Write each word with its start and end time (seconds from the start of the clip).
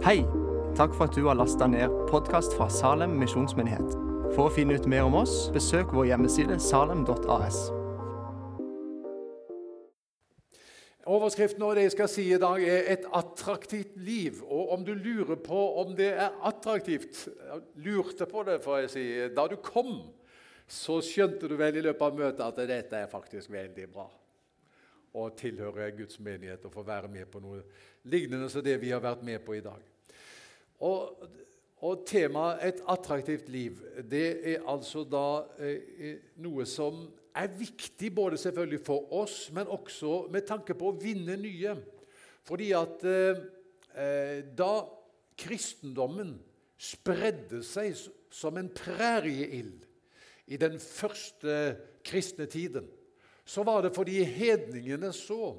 Hei! 0.00 0.22
Takk 0.76 0.94
for 0.96 1.10
at 1.10 1.12
du 1.12 1.26
har 1.26 1.36
lasta 1.36 1.66
ned 1.68 1.92
podkast 2.08 2.54
fra 2.56 2.70
Salem 2.72 3.18
misjonsmyndighet. 3.20 3.90
For 4.32 4.46
å 4.46 4.52
finne 4.54 4.78
ut 4.80 4.86
mer 4.88 5.04
om 5.04 5.18
oss, 5.18 5.50
besøk 5.52 5.90
vår 5.92 6.06
hjemmeside 6.08 6.56
salem.as. 6.64 7.58
Overskriften 11.04 11.66
og 11.66 11.76
det 11.76 11.84
jeg 11.84 11.92
skal 11.98 12.08
si 12.08 12.24
i 12.32 12.38
dag, 12.40 12.64
er 12.64 12.88
'Et 12.88 13.04
attraktivt 13.12 13.92
liv'. 13.96 14.40
Og 14.48 14.72
om 14.72 14.84
du 14.84 14.94
lurer 14.94 15.36
på 15.36 15.60
om 15.84 15.94
det 15.96 16.14
er 16.14 16.30
attraktivt 16.42 17.28
Lurte 17.76 18.26
på 18.26 18.42
det, 18.42 18.64
får 18.64 18.78
jeg 18.78 18.90
si. 18.90 19.34
Da 19.36 19.46
du 19.46 19.56
kom, 19.56 20.00
så 20.66 21.02
skjønte 21.02 21.48
du 21.48 21.56
vel 21.56 21.76
i 21.76 21.80
løpet 21.80 22.02
av 22.02 22.16
møtet 22.16 22.40
at 22.40 22.68
dette 22.68 22.96
er 22.96 23.06
faktisk 23.06 23.50
veldig 23.50 23.92
bra. 23.92 24.10
Å 25.12 25.28
tilhøre 25.36 25.90
Guds 25.90 26.20
menighet 26.20 26.64
og 26.64 26.72
få 26.72 26.82
være 26.82 27.08
med 27.08 27.26
på 27.26 27.40
noe 27.40 27.62
lignende 28.04 28.48
som 28.48 28.62
det 28.62 28.80
vi 28.80 28.90
har 28.90 29.00
vært 29.00 29.22
med 29.22 29.44
på 29.44 29.54
i 29.54 29.60
dag. 29.60 29.89
Og, 30.80 31.28
og 31.80 32.04
temaet 32.06 32.58
'et 32.64 32.82
attraktivt 32.88 33.48
liv' 33.48 33.80
det 34.10 34.40
er 34.52 34.68
altså 34.68 35.04
da 35.04 35.44
eh, 35.58 36.16
noe 36.36 36.66
som 36.66 37.08
er 37.34 37.46
viktig 37.46 38.14
både 38.14 38.36
selvfølgelig 38.36 38.80
for 38.86 39.12
oss, 39.12 39.50
men 39.52 39.66
også 39.66 40.26
med 40.32 40.46
tanke 40.46 40.74
på 40.74 40.90
å 40.90 40.98
vinne 41.00 41.36
nye. 41.36 41.76
Fordi 42.44 42.72
at 42.72 43.04
eh, 43.04 43.42
eh 43.94 44.42
da 44.56 44.86
kristendommen 45.36 46.38
spredde 46.78 47.62
seg 47.64 47.96
som 48.30 48.56
en 48.56 48.68
prærieild 48.68 49.86
i 50.46 50.56
den 50.56 50.80
første 50.80 51.76
kristne 52.04 52.46
tiden, 52.46 52.88
så 53.44 53.62
var 53.62 53.82
det 53.82 53.94
fordi 53.94 54.22
hedningene 54.24 55.12
så 55.12 55.56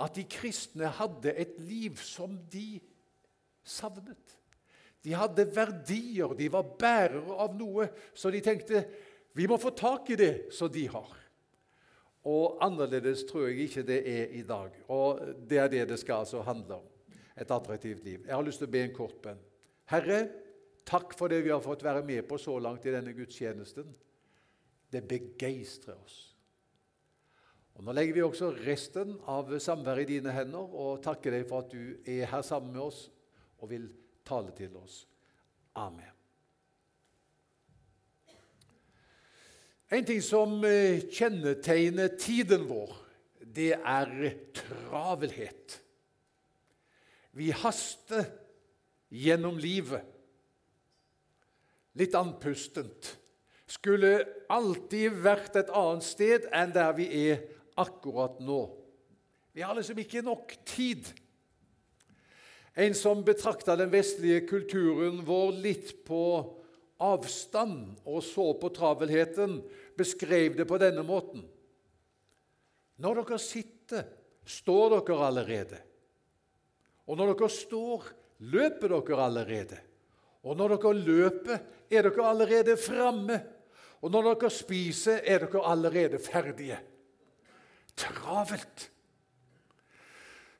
at 0.00 0.16
de 0.16 0.24
kristne 0.28 0.88
hadde 0.98 1.32
et 1.32 1.60
liv 1.60 1.96
som 1.96 2.36
de 2.52 2.80
savnet. 3.64 4.36
De 5.06 5.14
hadde 5.14 5.46
verdier, 5.54 6.32
de 6.34 6.48
var 6.50 6.72
bærere 6.80 7.36
av 7.44 7.54
noe, 7.54 7.86
så 8.10 8.32
de 8.34 8.40
tenkte 8.42 8.82
vi 9.36 9.46
må 9.46 9.58
få 9.60 9.70
tak 9.76 10.08
i 10.10 10.18
det 10.18 10.32
som 10.56 10.70
de 10.72 10.86
har. 10.90 11.12
Og 12.26 12.58
annerledes 12.64 13.22
tror 13.28 13.46
jeg 13.46 13.68
ikke 13.68 13.84
det 13.86 14.00
er 14.10 14.32
i 14.34 14.42
dag. 14.46 14.72
Og 14.90 15.20
det 15.46 15.60
er 15.62 15.70
det 15.70 15.84
det 15.92 15.98
skal 16.00 16.24
altså 16.24 16.40
handle 16.42 16.80
om. 16.80 16.86
Et 17.36 17.50
attraktivt 17.52 18.02
liv. 18.02 18.24
Jeg 18.24 18.32
har 18.34 18.46
lyst 18.46 18.62
til 18.62 18.66
å 18.66 18.72
be 18.72 18.80
en 18.82 18.94
kort 18.96 19.18
bønn. 19.22 19.42
Herre, 19.92 20.22
takk 20.88 21.12
for 21.14 21.30
det 21.30 21.42
vi 21.44 21.52
har 21.52 21.60
fått 21.62 21.84
være 21.84 22.02
med 22.06 22.24
på 22.26 22.38
så 22.40 22.56
langt 22.58 22.88
i 22.88 22.94
denne 22.94 23.12
gudstjenesten. 23.14 23.92
Det 24.90 25.04
begeistrer 25.06 26.00
oss. 26.00 26.16
Og 27.76 27.84
Nå 27.84 27.92
legger 27.92 28.16
vi 28.16 28.24
også 28.24 28.54
resten 28.64 29.18
av 29.28 29.52
samværet 29.60 30.08
i 30.08 30.16
dine 30.16 30.32
hender 30.32 30.64
og 30.64 31.02
takker 31.04 31.36
deg 31.36 31.44
for 31.46 31.66
at 31.66 31.76
du 31.76 32.00
er 32.08 32.24
her 32.32 32.42
sammen 32.46 32.72
med 32.72 32.86
oss 32.88 33.04
og 33.60 33.68
vil 33.68 33.90
tale 34.26 34.52
til 34.56 34.74
oss. 34.78 35.04
Amen. 35.76 36.12
En 39.92 40.06
ting 40.06 40.22
som 40.24 40.58
eh, 40.66 41.04
kjennetegner 41.14 42.16
tiden 42.18 42.66
vår, 42.66 42.94
det 43.38 43.76
er 43.78 44.32
travelhet. 44.56 45.76
Vi 47.36 47.52
haster 47.54 48.26
gjennom 49.12 49.60
livet. 49.62 50.02
Litt 51.96 52.16
andpustent. 52.18 53.12
Skulle 53.66 54.18
alltid 54.52 55.14
vært 55.22 55.56
et 55.58 55.70
annet 55.74 56.06
sted 56.06 56.48
enn 56.54 56.74
der 56.74 56.92
vi 56.98 57.06
er 57.30 57.46
akkurat 57.78 58.40
nå. 58.42 58.60
Vi 59.56 59.64
har 59.64 59.76
liksom 59.78 59.98
ikke 60.02 60.24
nok 60.26 60.52
tid. 60.68 61.08
En 62.76 62.94
som 62.94 63.24
betrakta 63.24 63.76
den 63.76 63.88
vestlige 63.92 64.42
kulturen 64.48 65.22
vår 65.24 65.52
litt 65.64 65.92
på 66.04 66.22
avstand 67.00 67.96
og 68.04 68.22
så 68.24 68.50
på 68.60 68.68
travelheten, 68.76 69.58
beskrev 69.96 70.58
det 70.58 70.66
på 70.68 70.78
denne 70.80 71.04
måten. 71.06 71.44
Når 73.00 73.22
dere 73.22 73.38
sitter, 73.40 74.04
står 74.44 74.98
dere 74.98 75.18
allerede. 75.26 75.80
Og 77.08 77.18
når 77.18 77.32
dere 77.34 77.52
står, 77.52 78.08
løper 78.52 78.92
dere 78.92 79.24
allerede. 79.24 79.78
Og 80.46 80.56
når 80.56 80.76
dere 80.76 80.92
løper, 81.00 81.62
er 81.90 82.08
dere 82.08 82.28
allerede 82.28 82.76
framme. 82.80 83.38
Og 84.04 84.12
når 84.12 84.34
dere 84.34 84.52
spiser, 84.52 85.22
er 85.24 85.46
dere 85.46 85.64
allerede 85.64 86.20
ferdige. 86.22 86.78
Travelt. 87.96 88.90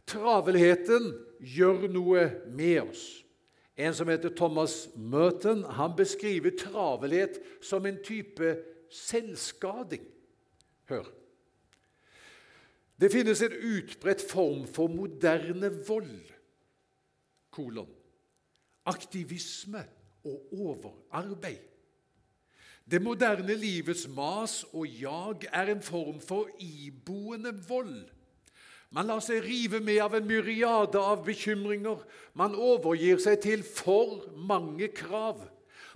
Travelheten 0.06 1.11
gjør 1.43 1.89
noe 1.91 2.27
med 2.55 2.81
oss. 2.84 3.05
En 3.77 3.93
som 3.94 4.09
heter 4.09 4.33
Thomas 4.33 4.87
Merton, 4.97 5.65
han 5.77 5.97
beskriver 5.99 6.55
travelhet 6.56 7.37
som 7.61 7.87
en 7.87 7.99
type 8.05 8.55
selvskading. 8.91 10.06
Hør. 10.89 11.11
Det 12.97 13.11
finnes 13.12 13.43
en 13.44 13.53
utbredt 13.53 14.22
form 14.31 14.65
for 14.72 14.89
moderne 14.89 15.69
vold. 15.84 16.23
Kolon. 17.53 17.91
Aktivisme 18.87 19.83
og 20.25 20.53
overarbeid. 20.53 21.61
Det 22.87 23.03
moderne 23.03 23.55
livets 23.59 24.06
mas 24.09 24.61
og 24.71 24.87
jag 24.87 25.49
er 25.53 25.73
en 25.73 25.83
form 25.83 26.21
for 26.23 26.47
iboende 26.62 27.53
vold 27.69 28.06
man 28.94 29.08
lar 29.10 29.20
seg 29.24 29.42
rive 29.44 29.80
med 29.84 29.98
av 30.04 30.14
en 30.16 30.26
myriade 30.28 31.00
av 31.00 31.24
bekymringer. 31.26 32.00
Man 32.38 32.54
overgir 32.54 33.19
seg 33.22 33.41
til 33.44 33.64
for 33.66 34.22
mange 34.36 34.88
krav. 34.94 35.42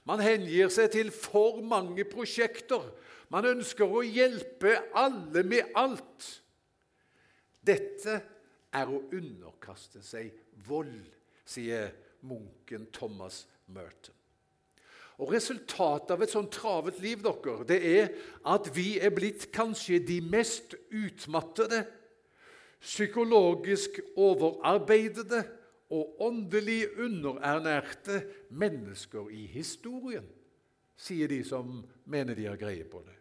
Man 0.09 0.23
hengir 0.25 0.73
seg 0.73 0.91
til 0.97 1.13
for 1.15 1.61
mange 1.63 2.05
prosjekter. 2.09 2.83
Man 3.31 3.47
ønsker 3.47 3.87
å 3.87 4.03
hjelpe 4.03 4.75
alle 4.99 5.45
med 5.47 5.71
alt. 5.79 6.29
Dette 7.63 8.17
er 8.75 8.91
å 8.91 9.03
underkaste 9.13 10.03
seg 10.03 10.33
vold, 10.67 11.05
sier 11.47 11.93
munken 12.27 12.89
Thomas 12.95 13.45
Merton. 13.71 14.17
Og 15.21 15.35
Resultatet 15.35 16.15
av 16.15 16.23
et 16.25 16.33
sånt 16.33 16.53
travelt 16.55 17.01
liv 17.05 17.21
dere, 17.21 17.57
det 17.69 17.81
er 17.85 18.07
at 18.49 18.71
vi 18.73 18.95
er 18.97 19.13
blitt 19.13 19.51
kanskje 19.53 20.01
de 20.01 20.17
mest 20.25 20.75
utmattede 20.89 21.83
psykologisk 22.81 24.01
overarbeidede 24.17 25.45
og 25.91 26.23
åndelig 26.23 26.87
underernærte 26.99 28.23
mennesker 28.51 29.29
i 29.31 29.47
historien, 29.47 30.27
sier 30.97 31.29
de 31.29 31.43
som 31.45 31.81
mener 32.05 32.35
de 32.35 32.47
har 32.47 32.61
greie 32.61 32.85
på 32.85 33.03
det. 33.07 33.17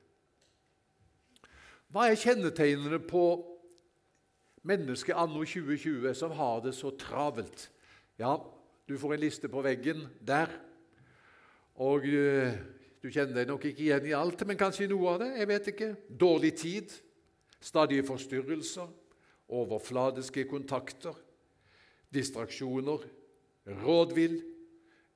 Hva 1.90 2.06
er 2.06 2.20
kjennetegnene 2.22 3.00
på 3.02 3.24
mennesket 4.70 5.18
anno 5.18 5.42
2020 5.42 6.14
som 6.14 6.36
har 6.38 6.62
det 6.62 6.76
så 6.78 6.91
travelt? 7.02 7.70
Ja, 8.20 8.36
du 8.86 8.97
får 8.97 9.16
en 9.16 9.24
liste 9.24 9.50
på 9.50 9.64
veggen 9.66 10.06
der. 10.22 10.52
Og 11.80 12.06
uh, 12.06 12.52
Du 13.00 13.08
kjenner 13.08 13.31
deg 13.31 13.47
nok 13.47 13.64
ikke 13.64 13.86
igjen 13.86 14.09
i 14.09 14.16
alt, 14.18 14.41
men 14.44 14.58
kanskje 14.59 14.84
i 14.84 14.90
noe 14.91 15.14
av 15.14 15.22
det. 15.22 15.30
jeg 15.40 15.47
vet 15.47 15.68
ikke. 15.72 15.86
Dårlig 16.20 16.50
tid, 16.59 16.91
stadige 17.64 18.03
forstyrrelser, 18.03 18.90
overfladiske 19.50 20.46
kontakter, 20.50 21.16
distraksjoner, 22.14 23.04
rådvill, 23.84 24.40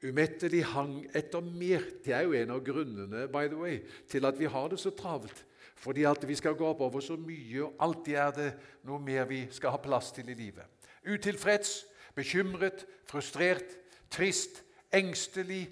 umettelig 0.03 0.63
hang 0.73 0.97
etter 1.15 1.41
mer. 1.41 1.85
Det 2.05 2.13
er 2.13 2.27
jo 2.27 2.35
en 2.37 2.53
av 2.53 2.63
grunnene 2.65 3.27
by 3.31 3.47
the 3.47 3.59
way, 3.59 3.79
til 4.09 4.25
at 4.25 4.39
vi 4.39 4.49
har 4.51 4.69
det 4.71 4.79
så 4.81 4.91
travelt. 4.95 5.45
Fordi 5.83 6.05
at 6.07 6.27
vi 6.27 6.35
skal 6.35 6.55
gå 6.55 6.67
opp 6.67 6.81
over 6.85 7.01
så 7.03 7.17
mye, 7.19 7.63
og 7.65 7.79
alltid 7.81 8.15
er 8.15 8.35
det 8.35 8.49
noe 8.87 9.01
mer 9.03 9.25
vi 9.27 9.41
skal 9.51 9.73
ha 9.73 9.81
plass 9.81 10.11
til 10.15 10.29
i 10.31 10.37
livet. 10.37 10.63
Utilfreds, 11.03 11.83
bekymret, 12.15 12.85
frustrert, 13.09 13.75
trist, 14.11 14.61
engstelig. 14.93 15.65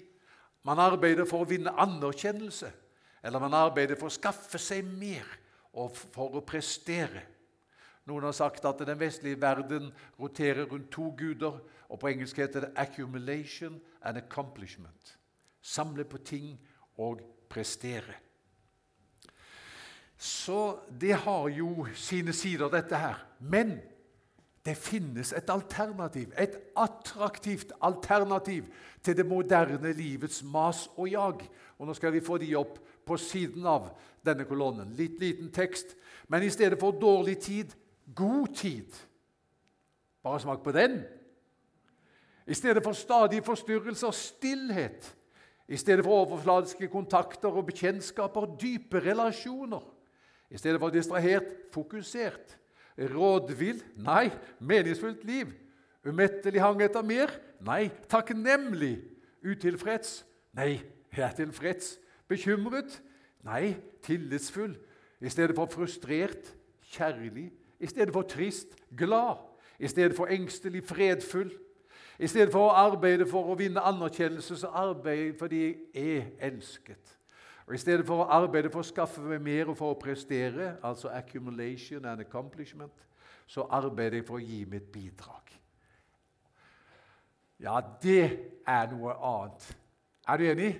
Man 0.66 0.82
arbeider 0.82 1.24
for 1.28 1.44
å 1.44 1.48
vinne 1.48 1.72
anerkjennelse, 1.80 2.70
eller 3.22 3.42
man 3.42 3.54
arbeider 3.56 3.96
for 3.98 4.10
å 4.10 4.14
skaffe 4.14 4.60
seg 4.60 4.84
mer 4.84 5.26
og 5.78 5.94
for 5.96 6.36
å 6.36 6.44
prestere. 6.44 7.22
Noen 8.06 8.24
har 8.26 8.34
sagt 8.34 8.64
at 8.66 8.82
den 8.82 8.98
vestlige 8.98 9.40
verden 9.40 9.92
roterer 10.20 10.66
rundt 10.66 10.90
to 10.90 11.14
guder. 11.18 11.60
og 11.88 11.98
På 11.98 12.08
engelsk 12.08 12.36
heter 12.36 12.60
det 12.60 12.72
'accumulation 12.76 13.80
and 14.02 14.18
accomplishment'. 14.18 15.16
Samle 15.60 16.04
på 16.04 16.18
ting 16.18 16.60
og 16.98 17.20
prestere. 17.48 18.14
Så 20.16 20.78
det 21.00 21.14
har 21.14 21.48
jo 21.48 21.86
sine 21.94 22.32
sider, 22.32 22.68
dette 22.68 22.96
her. 22.96 23.26
Men 23.40 23.80
det 24.64 24.76
finnes 24.76 25.32
et 25.32 25.50
alternativ, 25.50 26.32
et 26.38 26.56
attraktivt 26.76 27.72
alternativ 27.82 28.64
til 29.02 29.16
det 29.16 29.26
moderne 29.26 29.92
livets 29.92 30.42
mas 30.42 30.88
og 30.96 31.10
jag. 31.10 31.42
Og 31.78 31.86
Nå 31.86 31.94
skal 31.94 32.12
vi 32.12 32.20
få 32.20 32.38
de 32.38 32.54
opp 32.56 32.78
på 33.06 33.16
siden 33.16 33.66
av 33.66 33.90
denne 34.24 34.44
kolonnen. 34.44 34.94
Litt 34.94 35.18
liten 35.20 35.50
tekst. 35.50 35.96
Men 36.28 36.42
i 36.42 36.50
stedet 36.50 36.78
for 36.80 36.90
dårlig 36.90 37.38
tid 37.38 37.74
God 38.14 38.54
tid. 38.54 38.94
Bare 40.22 40.40
smak 40.40 40.62
på 40.62 40.72
den. 40.72 41.02
I 42.46 42.54
stedet 42.54 42.82
for 42.84 42.92
stadige 42.92 43.42
forstyrrelser, 43.42 44.10
stillhet. 44.10 45.16
I 45.68 45.76
stedet 45.76 46.04
for 46.04 46.12
overfladiske 46.12 46.88
kontakter 46.88 47.48
og 47.48 47.66
bekjentskaper, 47.66 48.56
dype 48.60 49.00
relasjoner. 49.00 49.82
I 50.50 50.58
stedet 50.58 50.80
for 50.80 50.90
distrahert, 50.90 51.44
fokusert. 51.72 52.58
Rådvill? 52.98 53.82
Nei, 53.96 54.30
meningsfullt 54.60 55.24
liv. 55.24 55.46
Umettelig 56.04 56.60
hang 56.60 56.82
etter 56.82 57.02
mer? 57.02 57.30
Nei, 57.64 57.88
takknemlig. 58.10 58.98
Utilfreds? 59.46 60.24
Nei, 60.52 60.82
jeg 61.16 61.24
er 61.24 61.36
tilfreds. 61.38 61.94
Bekymret? 62.28 62.98
Nei, 63.46 63.76
tillitsfull. 64.02 64.74
I 65.22 65.30
stedet 65.30 65.56
for 65.56 65.70
frustrert, 65.70 66.52
kjærlig. 66.92 67.52
I 67.82 67.86
stedet 67.86 68.12
for 68.12 68.22
trist, 68.22 68.76
glad. 68.96 69.42
I 69.78 69.86
stedet 69.86 70.16
for 70.16 70.26
engstelig, 70.26 70.84
fredfull. 70.84 71.50
I 72.18 72.26
stedet 72.30 72.52
for 72.52 72.68
å 72.68 72.76
arbeide 72.76 73.26
for 73.26 73.50
å 73.50 73.56
vinne 73.58 73.82
anerkjennelse, 73.82 74.60
så 74.60 74.70
arbeider 74.78 75.24
jeg 75.24 75.34
fordi 75.40 75.62
jeg 75.64 76.20
er 76.20 76.28
elsket. 76.52 77.16
Og 77.66 77.74
I 77.74 77.80
stedet 77.82 78.06
for 78.06 78.22
å 78.22 78.28
arbeide 78.30 78.70
for 78.70 78.84
å 78.84 78.86
skaffe 78.86 79.22
meg 79.26 79.42
mer 79.42 79.72
og 79.72 79.78
for 79.80 79.94
å 79.94 79.98
prestere, 79.98 80.76
altså 80.82 81.10
accumulation 81.10 82.06
and 82.06 82.22
accomplishment, 82.22 82.94
så 83.46 83.66
arbeider 83.70 84.20
jeg 84.20 84.28
for 84.28 84.38
å 84.38 84.46
gi 84.46 84.62
mitt 84.70 84.92
bidrag. 84.94 85.50
Ja, 87.62 87.80
det 88.02 88.24
er 88.66 88.90
noe 88.94 89.14
annet. 89.18 89.68
Er 90.28 90.38
du 90.38 90.46
enig? 90.50 90.72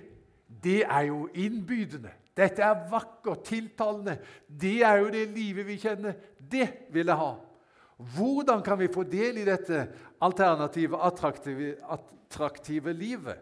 Det 0.63 0.83
er 0.83 1.09
jo 1.09 1.27
innbydende. 1.33 2.11
Dette 2.33 2.65
er 2.65 2.85
vakkert, 2.89 3.43
tiltalende. 3.45 4.17
Det 4.47 4.81
er 4.81 5.01
jo 5.03 5.09
det 5.13 5.27
livet 5.35 5.67
vi 5.67 5.77
kjenner. 5.81 6.15
Det 6.37 6.67
vil 6.93 7.11
jeg 7.11 7.19
ha. 7.19 7.33
Hvordan 8.15 8.63
kan 8.65 8.79
vi 8.79 8.89
få 8.91 9.03
del 9.05 9.37
i 9.37 9.47
dette 9.47 9.85
alternative, 10.21 10.97
attraktive, 10.97 11.75
attraktive 11.85 12.93
livet? 12.93 13.37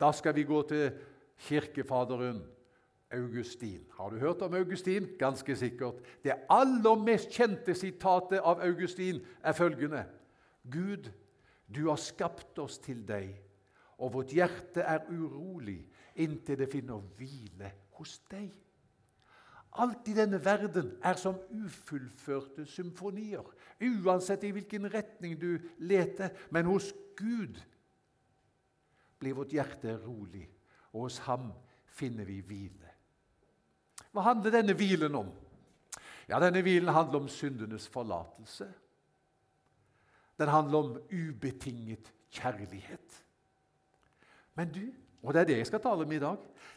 Da 0.00 0.12
skal 0.12 0.34
vi 0.34 0.46
gå 0.48 0.62
til 0.70 0.90
kirkefaderen 1.48 2.40
Augustin. 3.12 3.84
Har 3.96 4.10
du 4.10 4.18
hørt 4.18 4.42
om 4.42 4.54
Augustin? 4.54 5.08
Ganske 5.18 5.56
sikkert. 5.56 6.00
Det 6.24 6.34
aller 6.50 7.04
mest 7.04 7.30
kjente 7.32 7.74
sitatet 7.74 8.40
av 8.40 8.60
Augustin 8.64 9.20
er 9.42 9.52
følgende.: 9.52 10.04
Gud, 10.64 11.10
du 11.68 11.88
har 11.88 11.96
skapt 11.96 12.58
oss 12.58 12.78
til 12.78 13.04
deg, 13.08 13.36
og 13.98 14.12
vårt 14.12 14.32
hjerte 14.32 14.80
er 14.80 15.08
urolig 15.08 15.82
inntil 16.16 16.58
det 16.58 16.68
finner 16.72 17.04
hvile 17.16 17.72
hos 17.98 18.18
deg. 18.30 18.50
Alt 19.78 20.08
i 20.10 20.14
denne 20.16 20.40
verden 20.42 20.94
er 21.04 21.18
som 21.20 21.36
ufullførte 21.54 22.64
symfonier, 22.66 23.44
uansett 23.78 24.46
i 24.48 24.52
hvilken 24.54 24.88
retning 24.90 25.36
du 25.38 25.58
leter. 25.78 26.32
Men 26.50 26.70
hos 26.70 26.90
Gud 27.18 27.60
blir 29.18 29.36
vårt 29.36 29.52
hjerte 29.54 29.98
rolig, 30.06 30.46
og 30.94 31.06
hos 31.06 31.18
ham 31.26 31.50
finner 31.98 32.26
vi 32.26 32.40
hvile. 32.40 32.94
Hva 34.14 34.24
handler 34.30 34.54
denne 34.58 34.74
hvilen 34.78 35.14
om? 35.18 35.30
Ja, 36.28 36.40
Denne 36.42 36.60
hvilen 36.62 36.92
handler 36.92 37.22
om 37.22 37.28
syndenes 37.32 37.88
forlatelse. 37.88 38.66
Den 40.38 40.48
handler 40.48 40.78
om 40.78 40.98
ubetinget 41.10 42.12
kjærlighet. 42.30 43.24
Men 44.54 44.72
du, 44.72 44.84
og 45.22 45.34
det 45.34 45.40
er 45.40 45.48
det 45.48 45.56
jeg 45.58 45.66
skal 45.66 45.82
tale 45.82 46.06
om 46.06 46.12
i 46.12 46.20
dag, 46.22 46.36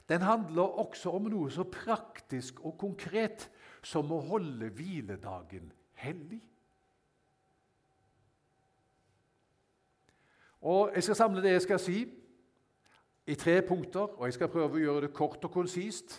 den 0.10 0.22
handler 0.26 0.80
også 0.84 1.14
om 1.14 1.28
noe 1.30 1.52
så 1.54 1.64
praktisk 1.70 2.64
og 2.66 2.78
konkret 2.82 3.50
som 3.86 4.10
å 4.12 4.22
holde 4.32 4.72
hviledagen 4.76 5.70
hellig. 6.02 6.42
Og 10.62 10.92
Jeg 10.94 11.04
skal 11.04 11.16
samle 11.18 11.42
det 11.42 11.56
jeg 11.56 11.62
skal 11.62 11.80
si, 11.82 12.00
i 13.28 13.36
tre 13.36 13.62
punkter, 13.62 14.18
og 14.18 14.26
jeg 14.26 14.34
skal 14.34 14.50
prøve 14.50 14.78
å 14.78 14.82
gjøre 14.82 15.02
det 15.06 15.14
kort 15.14 15.44
og 15.46 15.54
konsist. 15.54 16.18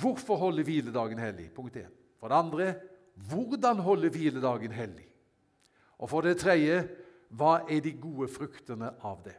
Hvorfor 0.00 0.36
holde 0.36 0.62
hviledagen 0.64 1.18
hellig? 1.18 1.48
Punkt 1.52 1.76
1. 1.76 1.88
For 2.20 2.28
det 2.28 2.36
andre 2.36 2.68
hvordan 3.28 3.80
holde 3.84 4.10
hviledagen 4.10 4.72
hellig? 4.72 5.06
Og 5.98 6.10
for 6.10 6.26
det 6.26 6.38
tredje 6.42 6.82
hva 7.34 7.64
er 7.70 7.80
de 7.84 7.94
gode 7.98 8.28
fruktene 8.32 8.92
av 9.02 9.22
det? 9.24 9.36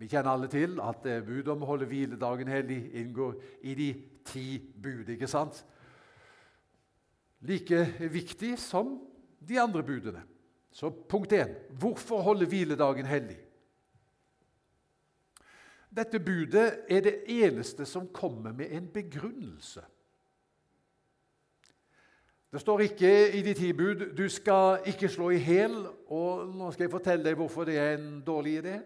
Vi 0.00 0.08
kjenner 0.08 0.32
alle 0.32 0.48
til 0.48 0.78
at 0.80 1.04
budet 1.26 1.50
om 1.52 1.60
å 1.60 1.68
holde 1.74 1.88
hviledagen 1.90 2.48
hellig 2.48 2.78
inngår 2.96 3.34
i 3.68 3.74
de 3.76 3.90
ti 4.24 4.46
bud. 4.56 5.08
ikke 5.12 5.28
sant? 5.28 5.60
Like 7.44 7.84
viktig 8.12 8.54
som 8.58 8.94
de 9.44 9.60
andre 9.60 9.82
budene. 9.84 10.22
Så 10.72 10.88
punkt 10.90 11.32
1. 11.32 11.52
Hvorfor 11.80 12.22
holde 12.24 12.48
hviledagen 12.48 13.06
hellig? 13.06 13.36
Dette 15.90 16.20
budet 16.22 16.84
er 16.88 17.00
det 17.04 17.14
eneste 17.26 17.84
som 17.84 18.08
kommer 18.08 18.52
med 18.52 18.72
en 18.72 18.86
begrunnelse. 18.88 19.82
Det 22.52 22.60
står 22.60 22.80
ikke 22.80 23.10
i 23.36 23.42
de 23.42 23.54
ti 23.54 23.72
bud 23.72 24.16
'du 24.16 24.28
skal 24.28 24.80
ikke 24.86 25.08
slå 25.08 25.30
i 25.30 25.38
hæl', 25.38 25.86
og 26.06 26.54
nå 26.54 26.70
skal 26.70 26.84
jeg 26.84 26.90
fortelle 26.90 27.24
deg 27.24 27.36
hvorfor 27.36 27.64
det 27.64 27.78
er 27.78 27.98
en 27.98 28.22
dårlig 28.26 28.64
idé. 28.64 28.80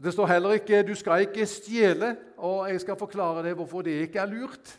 Det 0.00 0.12
står 0.12 0.26
heller 0.26 0.56
ikke 0.56 0.82
'du 0.82 0.94
skal 0.94 1.20
ikke 1.20 1.46
stjele', 1.46 2.16
og 2.36 2.70
jeg 2.70 2.80
skal 2.80 2.96
forklare 2.96 3.42
deg 3.42 3.54
hvorfor 3.54 3.82
det 3.82 4.00
ikke 4.00 4.18
er 4.18 4.26
lurt. 4.26 4.78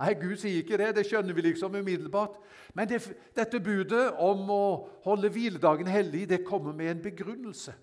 Nei, 0.00 0.12
Gud 0.14 0.36
sier 0.36 0.56
ikke 0.60 0.76
det. 0.76 0.96
Det 0.96 1.06
skjønner 1.06 1.34
vi 1.34 1.40
liksom 1.40 1.74
umiddelbart. 1.74 2.36
Men 2.74 2.88
det, 2.88 3.00
dette 3.36 3.60
budet 3.60 4.12
om 4.18 4.50
å 4.50 4.88
holde 5.04 5.30
hviledagen 5.32 5.86
hellig 5.86 6.28
det 6.28 6.44
kommer 6.44 6.72
med 6.72 6.90
en 6.90 7.02
begrunnelse. 7.02 7.74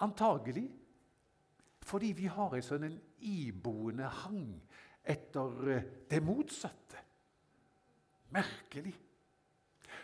Antagelig 0.00 0.70
fordi 1.90 2.12
vi 2.12 2.28
har 2.30 2.54
en 2.54 2.62
sånn 2.62 2.84
en 2.86 2.98
iboende 3.26 4.06
hang 4.22 4.44
etter 5.02 5.70
eh, 5.74 5.86
det 6.10 6.20
motsatte. 6.22 7.00
Merkelig. 8.30 8.94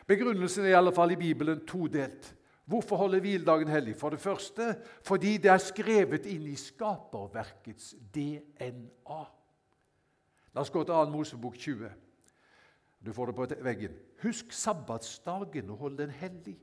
Begrunnelsen 0.07 0.65
er 0.65 0.75
i 0.75 0.79
alle 0.79 0.93
fall 0.95 1.15
i 1.15 1.21
Bibelen 1.21 1.63
todelt. 1.69 2.33
Hvorfor 2.67 2.97
holder 2.97 3.23
hviledagen 3.23 3.69
hellig? 3.71 3.95
For 3.97 4.11
det 4.11 4.21
første 4.21 4.75
fordi 5.07 5.37
det 5.39 5.53
er 5.53 5.63
skrevet 5.63 6.27
inn 6.27 6.49
i 6.51 6.57
skaperverkets 6.59 7.93
DNA. 8.15 9.21
La 10.55 10.65
oss 10.65 10.73
gå 10.75 10.83
til 10.83 10.95
2. 10.95 11.05
Mosebok 11.13 11.59
20. 11.63 11.93
Du 13.07 13.13
får 13.15 13.31
det 13.31 13.37
på 13.37 13.47
veggen. 13.63 13.95
Husk 14.23 14.53
sabbatsdagen 14.53 15.71
og 15.71 15.77
hold 15.85 15.99
den 16.01 16.11
hellig. 16.11 16.57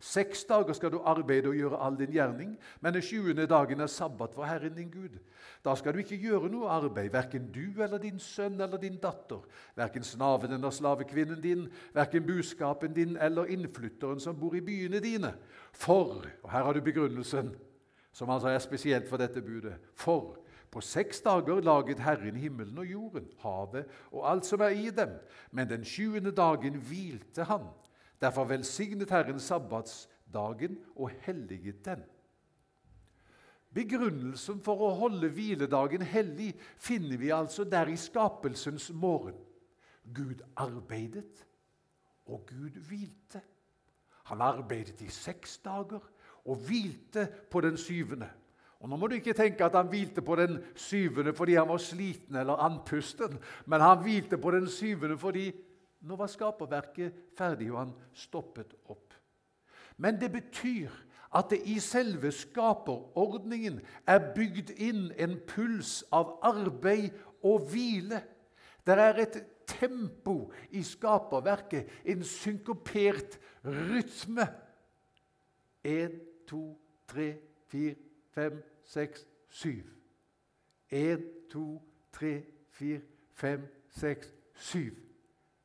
Seks 0.00 0.44
dager 0.44 0.72
skal 0.76 0.92
du 0.92 0.98
arbeide 1.04 1.48
og 1.48 1.56
gjøre 1.56 1.78
all 1.80 1.96
din 1.98 2.12
gjerning, 2.12 2.54
men 2.80 2.94
den 2.94 3.02
sjuende 3.02 3.46
dagen 3.46 3.80
er 3.80 3.86
sabbat 3.86 4.34
for 4.34 4.44
Herren 4.44 4.74
din 4.76 4.90
Gud. 4.90 5.18
Da 5.64 5.74
skal 5.74 5.94
du 5.94 6.02
ikke 6.02 6.18
gjøre 6.20 6.50
noe 6.52 6.68
arbeid, 6.68 7.12
verken 7.12 7.46
du 7.54 7.82
eller 7.82 7.98
din 8.02 8.18
sønn 8.18 8.60
eller 8.60 8.80
din 8.80 8.98
datter, 9.02 9.40
verken 9.76 10.04
snaven 10.04 10.52
eller 10.52 10.70
slavekvinnen 10.70 11.40
din, 11.40 11.66
verken 11.94 12.26
buskapen 12.26 12.94
din 12.94 13.16
eller 13.16 13.50
innflytteren 13.54 14.20
som 14.20 14.36
bor 14.40 14.56
i 14.56 14.64
byene 14.64 15.00
dine. 15.00 15.34
For 15.72 16.24
og 16.42 16.50
her 16.50 16.64
har 16.64 16.72
du 16.72 16.82
begrunnelsen, 16.84 17.54
som 18.12 18.30
altså 18.30 18.52
er 18.52 18.58
spesielt 18.62 19.08
for 19.08 19.16
dette 19.16 19.42
budet. 19.42 19.78
For 19.94 20.36
på 20.74 20.80
seks 20.82 21.20
dager 21.22 21.60
laget 21.62 22.02
Herren 22.02 22.36
himmelen 22.36 22.78
og 22.78 22.86
jorden, 22.86 23.26
havet 23.38 23.86
og 24.10 24.30
alt 24.30 24.46
som 24.46 24.60
er 24.60 24.74
i 24.74 24.90
dem. 24.90 25.12
Men 25.50 25.68
den 25.70 25.84
sjuende 25.86 26.32
dagen 26.34 26.80
hvilte 26.82 27.46
han. 27.46 27.68
Derfor 28.24 28.48
velsignet 28.48 29.10
Herren 29.12 29.40
sabbatsdagen 29.40 30.78
og 30.96 31.10
helliget 31.26 31.84
den. 31.84 32.04
Begrunnelsen 33.74 34.62
for 34.64 34.80
å 34.86 34.92
holde 34.96 35.28
hviledagen 35.34 36.04
hellig 36.06 36.52
finner 36.80 37.18
vi 37.20 37.32
altså 37.34 37.66
der 37.68 37.90
i 37.90 37.98
skapelsens 38.00 38.92
morgen. 38.94 39.36
Gud 40.14 40.40
arbeidet, 40.56 41.42
og 42.26 42.46
Gud 42.48 42.78
hvilte. 42.88 43.42
Han 44.30 44.40
arbeidet 44.40 45.02
i 45.04 45.10
seks 45.12 45.58
dager 45.64 46.00
og 46.44 46.64
hvilte 46.64 47.26
på 47.50 47.60
den 47.60 47.76
syvende. 47.76 48.30
Og 48.80 48.88
Nå 48.88 48.96
må 49.00 49.08
du 49.08 49.18
ikke 49.18 49.36
tenke 49.36 49.64
at 49.64 49.76
han 49.76 49.88
hvilte 49.92 50.22
på 50.24 50.36
den 50.36 50.58
syvende 50.76 51.34
fordi 51.36 51.58
han 51.58 51.68
var 51.68 51.82
sliten 51.82 52.36
eller 52.40 52.62
andpusten, 52.64 53.36
men 53.66 53.84
han 53.84 54.00
hvilte 54.04 54.38
på 54.38 54.54
den 54.54 54.68
syvende 54.68 55.18
fordi 55.18 55.50
nå 56.04 56.16
var 56.20 56.28
skaperverket 56.30 57.16
ferdig, 57.38 57.70
og 57.72 57.80
han 57.80 57.94
stoppet 58.16 58.74
opp. 58.92 59.14
Men 59.96 60.18
det 60.20 60.30
betyr 60.32 60.92
at 61.34 61.50
det 61.50 61.62
i 61.70 61.78
selve 61.82 62.30
skaperordningen 62.32 63.80
er 64.06 64.20
bygd 64.34 64.74
inn 64.78 65.08
en 65.18 65.38
puls 65.48 66.02
av 66.14 66.36
arbeid 66.46 67.10
og 67.42 67.66
hvile. 67.72 68.20
Det 68.86 68.98
er 69.00 69.20
et 69.22 69.40
tempo 69.66 70.52
i 70.70 70.82
skaperverket, 70.84 71.88
en 72.04 72.22
synkopert 72.24 73.38
rytme. 73.64 74.46
Én, 75.84 76.20
to, 76.46 76.76
tre, 77.08 77.34
fire, 77.66 77.96
fem, 78.34 78.60
seks, 78.84 79.26
syv. 79.48 79.88
Én, 80.92 81.24
to, 81.50 81.82
tre, 82.12 82.42
fire, 82.76 83.00
fem, 83.34 83.66
seks, 83.90 84.30
syv. 84.54 84.94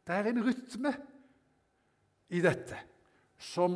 Det 0.09 0.17
er 0.17 0.31
en 0.31 0.41
rytme 0.41 0.91
i 2.33 2.39
dette 2.41 2.77
som 3.37 3.75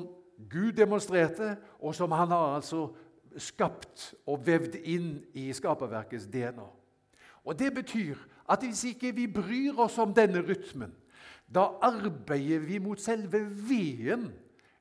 Gud 0.50 0.72
demonstrerte, 0.74 1.52
og 1.80 1.94
som 1.96 2.12
han 2.12 2.32
har 2.34 2.56
altså 2.56 2.88
skapt 3.38 4.16
og 4.25 4.42
vevd 4.48 4.80
inn 4.82 5.12
i 5.38 5.52
skaperverkets 5.54 6.25
DNA. 6.34 6.66
Og 7.46 7.60
Det 7.60 7.70
betyr 7.74 8.18
at 8.50 8.66
hvis 8.66 8.82
ikke 8.84 9.13
vi 9.16 9.28
bryr 9.28 9.78
oss 9.78 9.98
om 10.02 10.13
denne 10.13 10.42
rytmen, 10.42 10.96
da 11.54 11.68
arbeider 11.86 12.66
vi 12.66 12.80
mot 12.82 13.00
selve 13.00 13.44
veden 13.70 14.32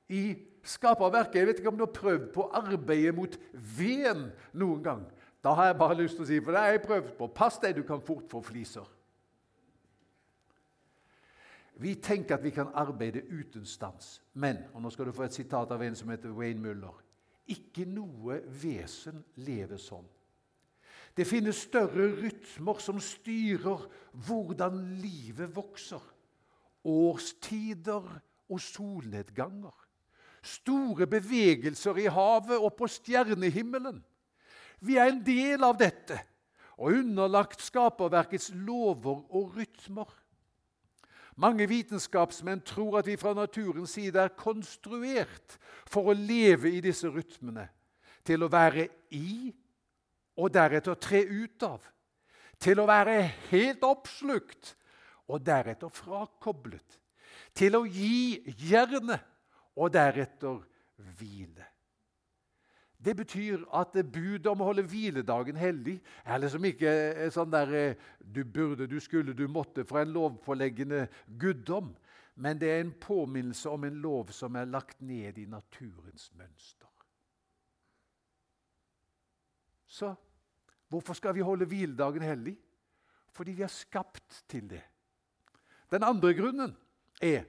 i 0.08 0.32
skaperverket. 0.64 1.34
Jeg 1.34 1.46
vet 1.46 1.60
ikke 1.60 1.68
om 1.68 1.78
du 1.78 1.84
har 1.84 1.92
prøvd 1.92 2.32
på 2.32 2.46
å 2.46 2.62
arbeide 2.62 3.12
mot 3.12 3.36
veden 3.52 4.30
noen 4.56 4.82
gang. 4.82 5.04
Da 5.44 5.52
har 5.58 5.68
jeg 5.68 5.78
bare 5.84 6.00
lyst 6.00 6.16
til 6.16 6.24
å 6.24 6.30
si, 6.32 6.40
for 6.40 6.54
det 6.54 6.64
har 6.64 6.72
jeg 6.72 6.84
prøvd 6.86 7.14
på. 7.18 7.28
Pass 7.34 7.60
deg, 7.60 7.76
du 7.76 7.84
kan 7.84 8.00
fort 8.00 8.24
få 8.30 8.40
fliser. 8.46 8.88
Vi 11.80 11.94
tenker 11.94 12.36
at 12.36 12.44
vi 12.44 12.50
kan 12.50 12.68
arbeide 12.74 13.22
uten 13.30 13.64
stans. 13.66 14.20
Men 14.34 14.64
og 14.74 14.82
nå 14.82 14.90
skal 14.90 15.08
du 15.08 15.16
få 15.16 15.26
et 15.26 15.34
sitat 15.34 15.70
av 15.72 15.82
en 15.82 15.96
som 15.96 16.10
heter 16.12 16.34
Wayne 16.36 16.60
Muller 16.60 17.02
ikke 17.50 17.86
noe 17.88 18.40
vesen 18.62 19.22
lever 19.42 19.80
sånn. 19.80 20.06
Det 21.12 21.26
finnes 21.28 21.58
større 21.66 22.08
rytmer 22.16 22.80
som 22.80 23.00
styrer 23.02 23.84
hvordan 24.26 24.78
livet 25.02 25.52
vokser. 25.52 26.00
Årstider 26.88 28.06
og 28.48 28.62
solnedganger. 28.62 29.74
Store 30.42 31.06
bevegelser 31.06 32.00
i 32.02 32.08
havet 32.10 32.56
og 32.56 32.72
på 32.78 32.88
stjernehimmelen. 32.90 34.00
Vi 34.82 34.96
er 34.98 35.12
en 35.12 35.20
del 35.22 35.62
av 35.62 35.76
dette 35.78 36.16
og 36.80 36.96
underlagt 36.96 37.60
skaperverkets 37.62 38.50
lover 38.56 39.20
og 39.30 39.52
rytmer. 39.58 40.08
Mange 41.36 41.66
vitenskapsmenn 41.68 42.60
tror 42.66 42.98
at 43.00 43.06
vi 43.08 43.16
fra 43.16 43.32
naturens 43.34 43.94
side 43.96 44.20
er 44.20 44.34
konstruert 44.36 45.56
for 45.88 46.10
å 46.10 46.16
leve 46.16 46.70
i 46.72 46.82
disse 46.84 47.08
rytmene, 47.08 47.68
til 48.24 48.44
å 48.44 48.50
være 48.52 48.88
i 49.16 49.48
og 50.36 50.52
deretter 50.52 50.96
tre 51.00 51.22
ut 51.24 51.64
av, 51.66 51.80
til 52.62 52.80
å 52.80 52.86
være 52.88 53.16
helt 53.50 53.82
oppslukt 53.84 54.74
og 55.32 55.42
deretter 55.44 55.92
frakoblet, 55.92 57.00
til 57.56 57.76
å 57.80 57.84
gi 57.88 58.42
jernet 58.68 59.24
og 59.76 59.92
deretter 59.92 60.60
hvile. 61.16 61.71
Det 63.04 63.16
betyr 63.18 63.64
at 63.74 63.96
budet 64.12 64.46
om 64.46 64.60
å 64.62 64.68
holde 64.68 64.84
hviledagen 64.86 65.56
hellig 65.58 65.96
er 66.22 66.38
liksom 66.38 66.66
ikke 66.68 66.92
sånn 67.34 67.50
der 67.50 67.72
eh, 67.74 68.04
du 68.22 68.44
burde, 68.46 68.86
du 68.86 69.00
skulle, 69.02 69.34
du 69.34 69.48
måtte 69.50 69.82
fra 69.84 70.04
en 70.04 70.12
lovpåleggende 70.14 71.08
guddom. 71.40 71.90
Men 72.34 72.60
det 72.60 72.70
er 72.70 72.80
en 72.84 72.94
påminnelse 73.02 73.70
om 73.70 73.84
en 73.84 73.98
lov 74.04 74.30
som 74.32 74.54
er 74.56 74.70
lagt 74.70 75.02
ned 75.02 75.38
i 75.38 75.48
naturens 75.50 76.30
mønster. 76.38 76.88
Så 79.92 80.14
hvorfor 80.88 81.18
skal 81.18 81.34
vi 81.36 81.44
holde 81.44 81.68
hviledagen 81.68 82.22
hellig? 82.24 82.54
Fordi 83.32 83.52
vi 83.56 83.64
er 83.66 83.72
skapt 83.72 84.44
til 84.48 84.70
det. 84.70 84.82
Den 85.92 86.04
andre 86.06 86.32
grunnen 86.36 86.72
er 87.20 87.44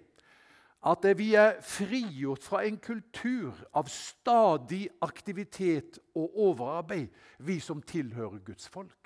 at 0.85 1.05
vi 1.17 1.33
er 1.33 1.61
frigjort 1.61 2.43
fra 2.43 2.63
en 2.67 2.77
kultur 2.77 3.55
av 3.73 3.87
stadig 3.87 4.89
aktivitet 5.01 5.99
og 6.15 6.35
overarbeid, 6.35 7.07
vi 7.39 7.59
som 7.59 7.81
tilhører 7.81 8.43
Guds 8.43 8.67
folk. 8.69 8.97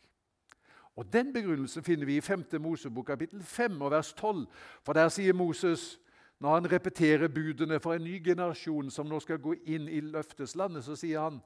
Og 0.98 1.14
Den 1.14 1.34
begrunnelsen 1.34 1.84
finner 1.84 2.06
vi 2.06 2.18
i 2.18 2.22
5. 2.22 2.46
Mosebok 2.60 3.06
kapittel 3.06 3.44
5 3.44 3.82
og 3.82 3.92
vers 3.92 4.14
12. 4.14 4.48
For 4.84 4.94
der 4.94 5.10
sier 5.10 5.34
Moses, 5.34 6.00
når 6.40 6.54
han 6.54 6.72
repeterer 6.72 7.28
budene 7.28 7.80
for 7.80 7.94
en 7.94 8.04
ny 8.04 8.24
generasjon 8.24 8.90
som 8.92 9.06
nå 9.06 9.20
skal 9.20 9.38
gå 9.38 9.54
inn 9.66 9.86
i 9.90 10.00
løfteslandet, 10.00 10.84
så 10.84 10.96
sier 10.96 11.22
han 11.22 11.40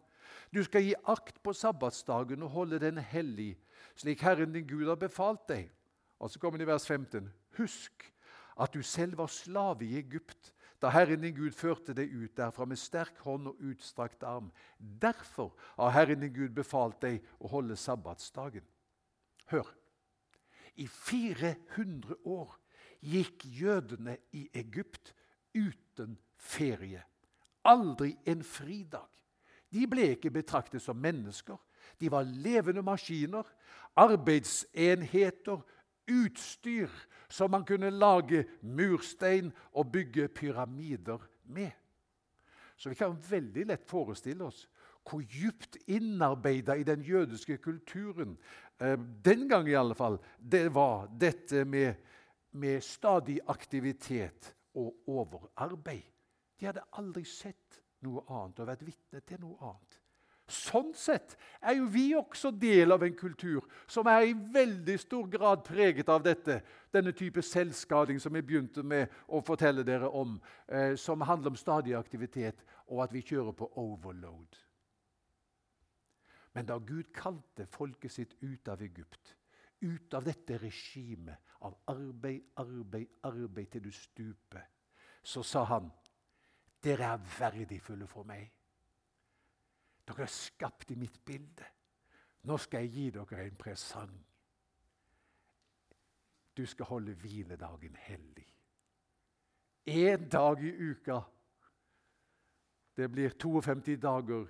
du 0.51 0.63
skal 0.63 0.83
gi 0.83 0.95
akt 1.07 1.43
på 1.43 1.53
sabbatsdagen 1.53 2.43
og 2.43 2.50
holde 2.50 2.79
den 2.79 2.97
hellig, 2.97 3.57
slik 3.95 4.21
Herren 4.21 4.53
din 4.53 4.67
Gud 4.67 4.88
har 4.88 5.00
befalt 5.00 5.47
deg. 5.47 5.69
Og 6.19 6.31
så 6.31 6.39
kommer 6.39 6.59
det 6.59 6.67
i 6.67 6.71
vers 6.71 6.88
15. 6.88 7.29
Husk 7.57 8.11
at 8.60 8.74
du 8.74 8.81
selv 8.81 9.17
var 9.17 9.31
slave 9.31 9.86
i 9.86 9.98
Egypt 10.00 10.53
da 10.81 10.89
Herren 10.89 11.22
din 11.22 11.36
Gud 11.36 11.53
førte 11.53 11.93
deg 11.93 12.10
ut 12.10 12.34
derfra 12.38 12.65
med 12.65 12.79
sterk 12.81 13.20
hånd 13.22 13.51
og 13.51 13.60
utstrakt 13.70 14.24
arm. 14.25 14.50
Derfor 14.77 15.53
har 15.77 15.93
Herren 15.93 16.24
din 16.24 16.34
Gud 16.34 16.55
befalt 16.58 17.01
deg 17.03 17.22
å 17.39 17.51
holde 17.51 17.77
sabbatsdagen. 17.77 18.65
Hør. 19.53 19.67
I 20.75 20.88
400 20.88 22.17
år 22.25 22.55
gikk 23.01 23.46
jødene 23.46 24.17
i 24.34 24.48
Egypt 24.58 25.13
uten 25.53 26.17
ferie. 26.38 27.03
Aldri 27.67 28.15
en 28.25 28.41
fridag. 28.43 29.10
De 29.70 29.86
ble 29.88 30.15
ikke 30.15 30.34
betraktet 30.34 30.81
som 30.81 30.98
mennesker. 30.98 31.60
De 32.01 32.10
var 32.12 32.25
levende 32.25 32.81
maskiner, 32.81 33.46
arbeidsenheter, 34.00 35.62
utstyr 36.10 36.89
som 37.31 37.51
man 37.51 37.65
kunne 37.65 37.89
lage 37.89 38.43
murstein 38.61 39.51
og 39.71 39.91
bygge 39.91 40.27
pyramider 40.27 41.23
med. 41.43 41.71
Så 42.77 42.89
vi 42.89 42.97
kan 43.00 43.17
veldig 43.29 43.65
lett 43.69 43.88
forestille 43.88 44.43
oss 44.43 44.65
hvor 45.09 45.23
djupt 45.25 45.77
innarbeida 45.89 46.75
i 46.77 46.85
den 46.85 47.01
jødiske 47.01 47.57
kulturen 47.57 48.35
eh, 48.77 49.00
den 49.25 49.47
gang 49.50 49.69
i 49.69 49.77
alle 49.77 49.95
fall, 49.97 50.19
det 50.38 50.67
var 50.75 51.07
dette 51.19 51.65
med, 51.65 51.95
med 52.51 52.83
stadig 52.85 53.39
aktivitet 53.47 54.53
og 54.77 55.09
overarbeid. 55.09 56.05
De 56.59 56.69
hadde 56.69 56.85
aldri 57.01 57.25
sett 57.25 57.81
noe 58.05 58.21
annet 58.29 58.61
og 58.61 58.69
vært 58.69 58.85
vitne 58.85 59.23
til 59.25 59.41
noe 59.41 59.57
annet. 59.71 60.00
Sånn 60.51 60.91
sett 60.98 61.38
er 61.62 61.77
jo 61.77 61.86
vi 61.91 62.10
også 62.17 62.51
del 62.51 62.91
av 62.91 63.03
en 63.05 63.15
kultur 63.15 63.63
som 63.89 64.08
er 64.12 64.27
i 64.27 64.34
veldig 64.36 64.98
stor 65.00 65.29
grad 65.31 65.63
preget 65.63 66.10
av 66.12 66.24
dette. 66.25 66.60
Denne 66.91 67.13
type 67.15 67.43
selvskading 67.46 68.20
som 68.20 68.36
vi 68.36 68.43
begynte 68.43 68.84
med 68.84 69.12
å 69.27 69.41
fortelle 69.46 69.86
dere 69.88 70.10
om, 70.10 70.39
eh, 70.67 70.96
som 70.96 71.22
handler 71.22 71.53
om 71.53 71.60
stadig 71.60 71.96
aktivitet, 71.96 72.65
og 72.88 73.03
at 73.03 73.13
vi 73.13 73.22
kjører 73.22 73.55
på 73.55 73.72
overload. 73.79 74.58
Men 76.53 76.65
da 76.65 76.77
Gud 76.79 77.13
kalte 77.15 77.65
folket 77.65 78.12
sitt 78.12 78.36
ut 78.43 78.67
av 78.67 78.81
Egypt, 78.81 79.36
ut 79.81 80.13
av 80.13 80.24
dette 80.24 80.58
regimet 80.60 81.38
av 81.62 81.77
arbeid, 81.88 82.41
arbeid, 82.60 83.08
arbeid 83.24 83.72
til 83.72 83.84
du 83.84 83.91
stuper, 83.91 84.67
så 85.24 85.43
sa 85.43 85.63
han, 85.63 85.91
'Dere 86.81 87.13
er 87.13 87.17
verdifulle 87.39 88.08
for 88.08 88.24
meg.' 88.24 88.61
Dere 90.08 90.25
er 90.25 90.34
skapt 90.34 90.91
i 90.91 90.96
mitt 90.96 91.20
bilde. 91.25 91.65
Nå 92.43 92.58
skal 92.58 92.86
jeg 92.86 92.93
gi 92.96 93.10
dere 93.15 93.46
en 93.46 93.55
presang. 93.55 94.13
Du 96.58 96.65
skal 96.65 96.86
holde 96.86 97.13
hviledagen 97.13 97.96
hellig. 97.96 98.48
Én 99.88 100.29
dag 100.29 100.63
i 100.63 100.72
uka. 100.91 101.22
Det 102.98 103.12
blir 103.12 103.29
52 103.29 103.98
dager 104.01 104.46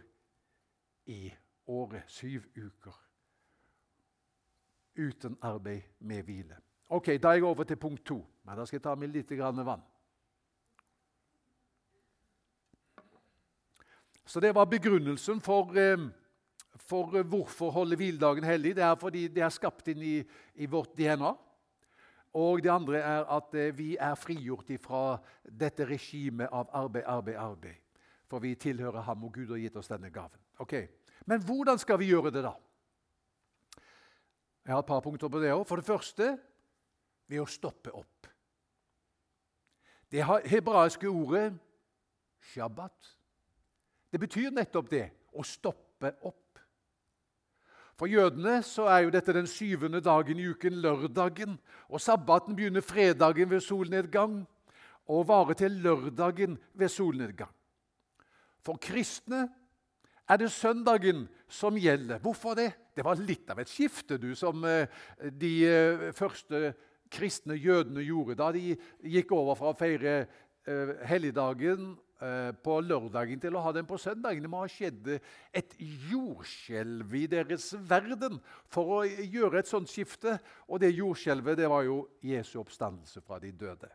i 1.05 1.33
året. 1.67 2.03
Syv 2.07 2.41
uker. 2.55 3.07
Uten 4.95 5.37
arbeid 5.41 5.81
med 5.99 6.23
hvile. 6.23 6.57
Ok, 6.89 7.05
Da 7.05 7.27
er 7.27 7.33
jeg 7.33 7.43
over 7.43 7.63
til 7.63 7.75
punkt 7.75 8.05
to. 8.05 8.27
Men 8.43 8.57
da 8.57 8.65
skal 8.65 8.77
jeg 8.77 8.83
ta 8.83 8.95
med 8.95 9.07
litt 9.07 9.31
vann. 9.39 9.83
Så 14.25 14.39
det 14.39 14.55
var 14.55 14.65
begrunnelsen 14.65 15.41
for, 15.41 15.77
eh, 15.77 15.97
for 16.75 17.17
eh, 17.17 17.25
hvorfor 17.25 17.71
holde 17.71 17.95
hviledagen 17.95 18.43
hellig. 18.43 18.75
Det 18.75 18.83
er 18.83 18.95
fordi 18.95 19.27
det 19.27 19.43
er 19.43 19.49
skapt 19.49 19.87
inn 19.87 20.01
i, 20.01 20.17
i, 20.55 20.65
vårt 20.65 20.97
DNA. 20.97 21.33
Og 22.33 22.63
det 22.63 22.71
andre 22.71 22.97
er 22.99 23.25
at 23.37 23.55
eh, 23.55 23.77
vi 23.77 23.95
er 23.99 24.15
frigjort 24.15 24.71
fra 24.81 25.19
dette 25.43 25.85
regimet 25.85 26.47
av 26.51 26.69
arbeid, 26.73 27.03
arbeid, 27.05 27.35
arbeid. 27.35 27.79
For 28.29 28.39
vi 28.39 28.55
tilhører 28.55 29.01
ham, 29.01 29.23
og 29.23 29.33
Gud 29.33 29.49
har 29.51 29.59
gitt 29.59 29.75
oss 29.75 29.91
denne 29.91 30.09
gaven. 30.09 30.39
Okay. 30.59 30.87
Men 31.25 31.41
hvordan 31.43 31.79
skal 31.79 31.99
vi 31.99 32.07
gjøre 32.13 32.31
det, 32.31 32.43
da? 32.43 32.53
Jeg 34.65 34.73
har 34.73 34.79
et 34.79 34.85
par 34.85 35.01
punkter 35.01 35.27
på 35.27 35.41
det 35.41 35.51
òg. 35.51 35.65
For 35.67 35.81
det 35.81 35.85
første 35.85 36.37
ved 37.27 37.41
å 37.41 37.49
stoppe 37.49 37.91
opp. 37.95 38.27
Det 40.11 40.23
hebraiske 40.51 41.09
ordet 41.09 41.53
shabbat 42.51 43.15
det 44.11 44.19
betyr 44.19 44.51
nettopp 44.51 44.89
det 44.91 45.05
å 45.31 45.43
stoppe 45.47 46.13
opp. 46.27 46.37
For 48.01 48.09
jødene 48.09 48.63
så 48.65 48.87
er 48.89 49.03
jo 49.05 49.13
dette 49.13 49.33
den 49.35 49.47
syvende 49.47 50.01
dagen 50.01 50.39
i 50.41 50.47
uken, 50.49 50.79
lørdagen. 50.81 51.59
Og 51.85 52.01
sabbaten 52.01 52.55
begynner 52.57 52.81
fredagen 52.81 53.51
ved 53.51 53.61
solnedgang 53.61 54.39
og 55.11 55.27
varer 55.29 55.59
til 55.59 55.75
lørdagen 55.83 56.57
ved 56.73 56.89
solnedgang. 56.89 57.51
For 58.65 58.81
kristne 58.81 59.45
er 60.29 60.41
det 60.41 60.51
søndagen 60.53 61.27
som 61.51 61.77
gjelder. 61.77 62.19
Hvorfor 62.23 62.57
det? 62.57 62.71
Det 62.95 63.05
var 63.05 63.21
litt 63.21 63.49
av 63.53 63.61
et 63.61 63.69
skifte 63.69 64.17
du, 64.17 64.31
som 64.35 64.65
eh, 64.65 64.89
de 65.21 65.51
eh, 65.67 66.07
første 66.17 66.73
kristne 67.11 67.55
jødene 67.59 68.03
gjorde 68.05 68.37
da 68.39 68.49
de 68.55 68.75
gikk 69.13 69.31
over 69.35 69.57
fra 69.59 69.71
å 69.71 69.77
feire 69.77 70.15
eh, 70.21 70.93
helligdagen 71.07 71.93
på 72.61 72.75
lørdagen 72.85 73.39
til 73.41 73.55
å 73.57 73.63
ha 73.65 73.71
den 73.73 73.87
på 73.89 73.97
søndagen. 73.97 74.43
Det 74.43 74.51
må 74.51 74.61
ha 74.61 74.69
skjedd 74.69 75.07
et 75.57 75.73
jordskjelv 76.11 77.15
i 77.17 77.23
deres 77.31 77.71
verden 77.89 78.37
for 78.69 78.99
å 78.99 79.01
gjøre 79.05 79.63
et 79.63 79.71
sånt 79.71 79.89
skifte. 79.89 80.35
Og 80.69 80.83
det 80.83 80.93
jordskjelvet 80.93 81.57
det 81.57 81.71
var 81.71 81.87
jo 81.87 82.03
Jesu 82.21 82.59
oppstandelse 82.61 83.23
fra 83.25 83.41
de 83.41 83.49
døde. 83.51 83.89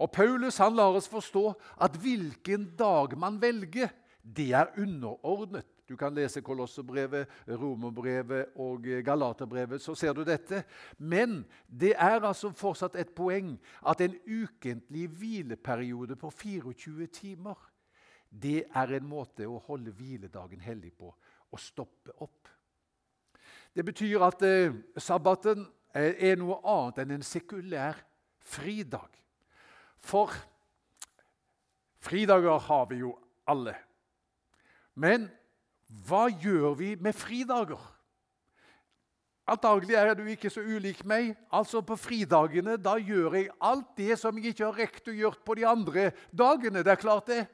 Og 0.00 0.12
Paulus 0.12 0.58
han 0.60 0.76
lar 0.76 0.96
oss 0.96 1.08
forstå 1.08 1.44
at 1.84 1.96
hvilken 2.00 2.70
dag 2.76 3.16
man 3.18 3.40
velger, 3.40 3.92
det 4.20 4.50
er 4.56 4.72
underordnet. 4.80 5.68
Du 5.86 5.94
kan 5.96 6.14
lese 6.14 6.42
Kolosserbrevet, 6.42 7.28
Romerbrevet 7.48 8.56
og 8.62 8.82
Galaterbrevet, 9.04 9.82
så 9.82 9.94
ser 9.94 10.12
du 10.12 10.24
dette. 10.26 10.64
Men 10.98 11.44
det 11.66 11.92
er 11.94 12.18
altså 12.26 12.50
fortsatt 12.50 12.98
et 12.98 13.14
poeng 13.14 13.54
at 13.86 14.02
en 14.02 14.16
ukentlig 14.26 15.06
hvileperiode 15.14 16.18
på 16.18 16.30
24 16.30 17.06
timer 17.06 17.70
det 18.42 18.66
er 18.74 18.96
en 18.96 19.06
måte 19.08 19.46
å 19.48 19.60
holde 19.68 19.94
hviledagen 19.96 20.60
hellig 20.60 20.92
på 20.98 21.08
og 21.08 21.62
stoppe 21.62 22.12
opp. 22.24 22.50
Det 23.76 23.84
betyr 23.84 24.24
at 24.24 24.42
eh, 24.44 24.74
sabbaten 24.98 25.66
er 25.96 26.36
noe 26.40 26.58
annet 26.66 27.02
enn 27.02 27.14
en 27.16 27.24
sekulær 27.24 27.98
fridag. 28.44 29.14
For 29.96 30.32
fridager 32.04 32.58
har 32.68 32.86
vi 32.90 33.00
jo 33.04 33.14
alle. 33.48 33.76
Men 34.96 35.28
hva 36.06 36.26
gjør 36.30 36.74
vi 36.78 36.94
med 37.00 37.14
fridager? 37.14 37.82
Antagelig 39.46 39.94
er 39.94 40.14
du 40.18 40.24
ikke 40.26 40.50
så 40.50 40.60
ulik 40.60 41.04
meg. 41.06 41.36
Altså 41.54 41.80
På 41.86 41.94
fridagene 41.94 42.74
da 42.82 42.96
gjør 42.98 43.36
jeg 43.38 43.52
alt 43.62 43.92
det 43.98 44.16
som 44.18 44.38
jeg 44.38 44.54
ikke 44.54 44.64
har 44.66 44.80
rekt 44.80 45.10
å 45.10 45.14
gjøre 45.14 45.44
på 45.46 45.54
de 45.54 45.66
andre 45.70 46.10
dagene. 46.34 46.82
Det 46.82 46.96
er 46.96 47.02
klart 47.02 47.30
det. 47.30 47.44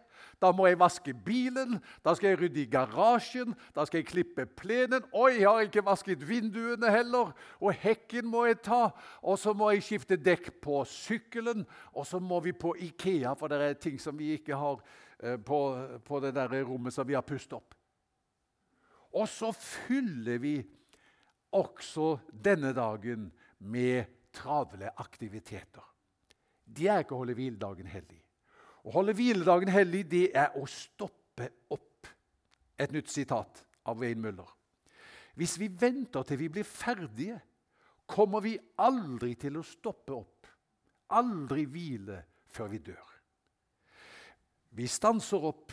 Da 0.41 0.51
må 0.57 0.67
jeg 0.67 0.79
vaske 0.81 1.13
bilen, 1.15 1.77
da 2.03 2.15
skal 2.19 2.33
jeg 2.33 2.39
rydde 2.41 2.61
i 2.63 2.71
garasjen, 2.71 3.53
da 3.77 3.85
skal 3.87 4.01
jeg 4.01 4.09
klippe 4.09 4.47
plenen. 4.59 5.05
Oi, 5.15 5.37
jeg 5.37 5.47
har 5.47 5.67
ikke 5.67 5.85
vasket 5.87 6.25
vinduene 6.27 6.91
heller. 6.91 7.31
Og 7.61 7.77
hekken 7.79 8.27
må 8.27 8.47
jeg 8.49 8.63
ta. 8.65 8.89
Og 9.23 9.39
så 9.39 9.55
må 9.55 9.71
jeg 9.71 9.85
skifte 9.87 10.19
dekk 10.19 10.49
på 10.65 10.81
sykkelen. 10.89 11.67
Og 11.93 12.09
så 12.09 12.19
må 12.19 12.41
vi 12.43 12.57
på 12.57 12.75
Ikea, 12.89 13.37
for 13.39 13.53
det 13.53 13.61
er 13.61 13.79
ting 13.79 14.01
som 14.03 14.19
vi 14.19 14.33
ikke 14.39 14.59
har 14.59 14.83
eh, 15.21 15.37
på, 15.39 15.61
på 16.03 16.25
det 16.25 16.35
der 16.41 16.59
rommet 16.65 16.97
som 16.97 17.07
vi 17.07 17.19
har 17.19 17.27
pustet 17.27 17.61
opp. 17.61 17.77
Og 19.13 19.29
så 19.29 19.53
fyller 19.53 20.39
vi 20.41 20.57
også 21.53 22.17
denne 22.33 22.73
dagen 22.77 23.29
med 23.59 24.05
travle 24.33 24.91
aktiviteter. 25.01 25.85
Det 26.65 26.89
er 26.89 27.03
ikke 27.03 27.17
å 27.17 27.23
holde 27.23 27.37
hviledagen 27.37 27.91
hellig. 27.93 28.23
Å 28.83 28.95
holde 28.97 29.15
hviledagen 29.15 29.71
hellig, 29.71 30.07
det 30.11 30.25
er 30.35 30.57
å 30.59 30.65
stoppe 30.67 31.51
opp. 31.71 32.09
Et 32.81 32.93
nytt 32.95 33.13
sitat 33.13 33.63
av 33.87 34.01
Wayne 34.01 34.25
Muller. 34.25 34.49
Hvis 35.39 35.59
vi 35.61 35.69
venter 35.69 36.25
til 36.27 36.41
vi 36.41 36.49
blir 36.53 36.67
ferdige, 36.67 37.39
kommer 38.09 38.43
vi 38.45 38.57
aldri 38.83 39.35
til 39.41 39.61
å 39.61 39.65
stoppe 39.67 40.17
opp. 40.17 40.49
Aldri 41.13 41.67
hvile 41.69 42.19
før 42.53 42.73
vi 42.73 42.81
dør. 42.85 43.09
Vi 44.73 44.89
stanser 44.89 45.45
opp 45.45 45.73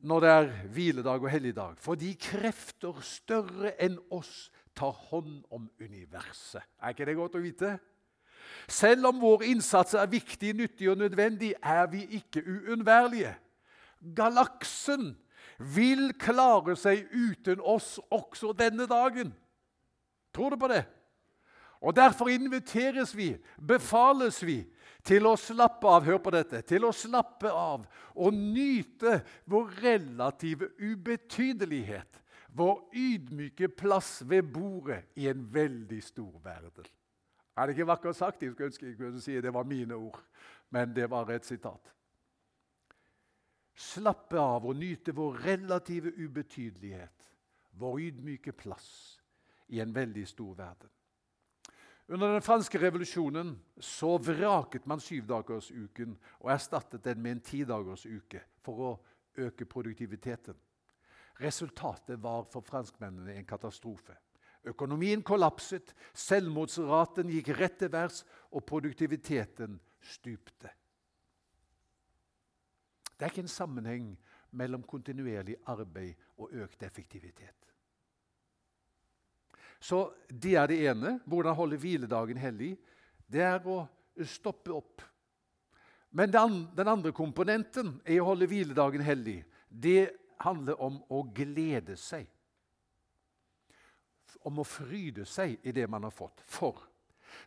når 0.00 0.20
det 0.20 0.30
er 0.30 0.50
hviledag 0.74 1.22
og 1.24 1.30
helligdag, 1.30 1.76
fordi 1.80 2.12
krefter 2.20 3.00
større 3.04 3.72
enn 3.82 3.98
oss 4.12 4.50
tar 4.76 4.92
hånd 5.08 5.40
om 5.50 5.68
universet. 5.80 6.62
Er 6.82 6.92
ikke 6.92 7.06
det 7.08 7.16
godt 7.16 7.38
å 7.38 7.44
vite? 7.44 7.76
Selv 8.68 9.08
om 9.10 9.20
vår 9.22 9.46
innsats 9.50 9.94
er 9.94 10.10
viktig, 10.10 10.52
nyttig 10.56 10.90
og 10.90 10.98
nødvendig, 11.00 11.54
er 11.62 11.86
vi 11.90 12.04
ikke 12.18 12.42
uunnværlige. 12.44 13.32
Galaksen 14.16 15.14
vil 15.58 16.10
klare 16.20 16.76
seg 16.76 17.06
uten 17.14 17.62
oss 17.64 17.96
også 18.12 18.52
denne 18.58 18.86
dagen. 18.90 19.32
Tror 20.34 20.52
du 20.52 20.60
på 20.60 20.68
det? 20.68 20.84
Og 21.80 21.96
Derfor 21.96 22.28
inviteres 22.28 23.16
vi, 23.16 23.36
befales 23.56 24.42
vi, 24.44 24.64
til 25.06 25.26
å 25.28 25.36
slappe 25.38 25.88
av 25.88 26.04
hør 26.06 26.18
på 26.22 26.32
dette, 26.34 26.62
til 26.66 26.86
å 26.88 26.92
slappe 26.94 27.50
av 27.50 27.86
og 28.16 28.34
nyte 28.34 29.20
vår 29.50 29.74
relative 29.84 30.72
ubetydelighet, 30.82 32.22
vår 32.56 32.80
ydmyke 32.96 33.68
plass 33.68 34.18
ved 34.26 34.48
bordet 34.52 35.04
i 35.20 35.28
en 35.30 35.44
veldig 35.52 36.00
stor 36.02 36.40
verden. 36.44 36.88
Er 37.56 37.68
det 37.68 37.76
ikke 37.76 37.88
vakkert 37.88 38.18
sagt? 38.18 38.42
Jeg 38.42 38.52
skulle 38.52 38.70
ønske 38.72 38.88
jeg 38.88 38.98
kunne 38.98 39.22
si 39.22 39.36
det 39.40 39.52
var 39.54 39.68
mine 39.68 39.96
ord, 39.96 40.18
men 40.74 40.92
det 40.96 41.06
var 41.10 41.30
et 41.32 41.46
sitat. 41.46 41.92
Slappe 43.76 44.40
av 44.40 44.64
og 44.66 44.76
nyte 44.76 45.12
vår 45.16 45.40
relative 45.44 46.12
ubetydelighet, 46.16 47.30
vår 47.76 48.00
ydmyke 48.08 48.56
plass 48.56 48.88
i 49.68 49.80
en 49.84 49.92
veldig 49.94 50.24
stor 50.28 50.54
verden. 50.56 50.95
Under 52.08 52.32
den 52.32 52.42
franske 52.42 52.78
revolusjonen 52.78 53.56
så 53.82 54.12
vraket 54.22 54.86
man 54.86 55.00
syvdagersuken 55.02 56.12
og 56.38 56.52
erstattet 56.54 57.02
den 57.04 57.22
med 57.22 57.36
en 57.36 57.42
tidagersuke 57.48 58.44
for 58.62 58.82
å 58.86 58.92
øke 59.42 59.66
produktiviteten. 59.66 60.54
Resultatet 61.42 62.22
var 62.22 62.46
for 62.52 62.64
franskmennene 62.64 63.34
en 63.34 63.48
katastrofe. 63.48 64.14
Økonomien 64.66 65.22
kollapset, 65.22 65.92
selvmordsraten 66.14 67.28
gikk 67.30 67.52
rett 67.58 67.76
til 67.82 67.92
værs, 67.92 68.22
og 68.50 68.64
produktiviteten 68.66 69.76
stupte. 70.00 70.70
Det 73.16 73.24
er 73.24 73.32
ikke 73.32 73.44
en 73.46 73.50
sammenheng 73.50 74.08
mellom 74.56 74.82
kontinuerlig 74.82 75.56
arbeid 75.66 76.14
og 76.38 76.54
økt 76.54 76.82
effektivitet. 76.82 77.75
Så 79.80 80.08
det 80.28 80.54
er 80.56 80.70
det 80.70 80.78
ene. 80.90 81.18
Hvordan 81.26 81.56
holde 81.56 81.78
hviledagen 81.80 82.38
hellig? 82.40 82.74
Det 83.26 83.42
er 83.44 83.66
å 83.68 83.82
stoppe 84.24 84.72
opp. 84.74 85.02
Men 86.16 86.32
den 86.32 86.88
andre 86.88 87.12
komponenten 87.12 87.98
er 88.04 88.22
å 88.22 88.30
holde 88.30 88.48
hviledagen 88.48 89.02
hellig, 89.04 89.42
det 89.68 90.14
handler 90.40 90.78
om 90.80 90.96
å 91.12 91.20
glede 91.34 91.96
seg 92.00 92.30
om 94.46 94.60
å 94.62 94.66
fryde 94.66 95.24
seg 95.26 95.56
i 95.66 95.72
det 95.74 95.88
man 95.90 96.06
har 96.06 96.14
fått. 96.14 96.42
For 96.46 96.78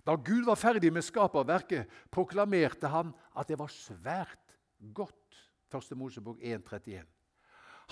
da 0.05 0.15
Gud 0.19 0.45
var 0.47 0.59
ferdig 0.59 0.91
med 0.93 1.05
skaperverket, 1.05 1.87
proklamerte 2.11 2.91
han 2.91 3.13
at 3.33 3.47
det 3.49 3.57
var 3.59 3.71
svært 3.71 4.57
godt. 4.93 5.15
1. 5.69 5.93
Mosebok 5.97 6.41
1,31. 6.41 7.05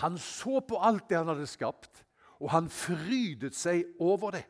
Han 0.01 0.17
så 0.21 0.59
på 0.65 0.79
alt 0.81 1.07
det 1.09 1.19
han 1.19 1.29
hadde 1.29 1.47
skapt, 1.49 2.03
og 2.39 2.51
han 2.53 2.69
frydet 2.69 3.55
seg 3.57 3.85
over 3.99 4.37
det. 4.37 4.45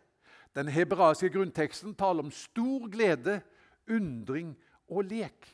Den 0.57 0.71
hebraiske 0.73 1.29
grunnteksten 1.29 1.93
taler 1.95 2.25
om 2.25 2.33
stor 2.33 2.87
glede, 2.91 3.41
undring 3.87 4.55
og 4.89 5.05
lek. 5.11 5.53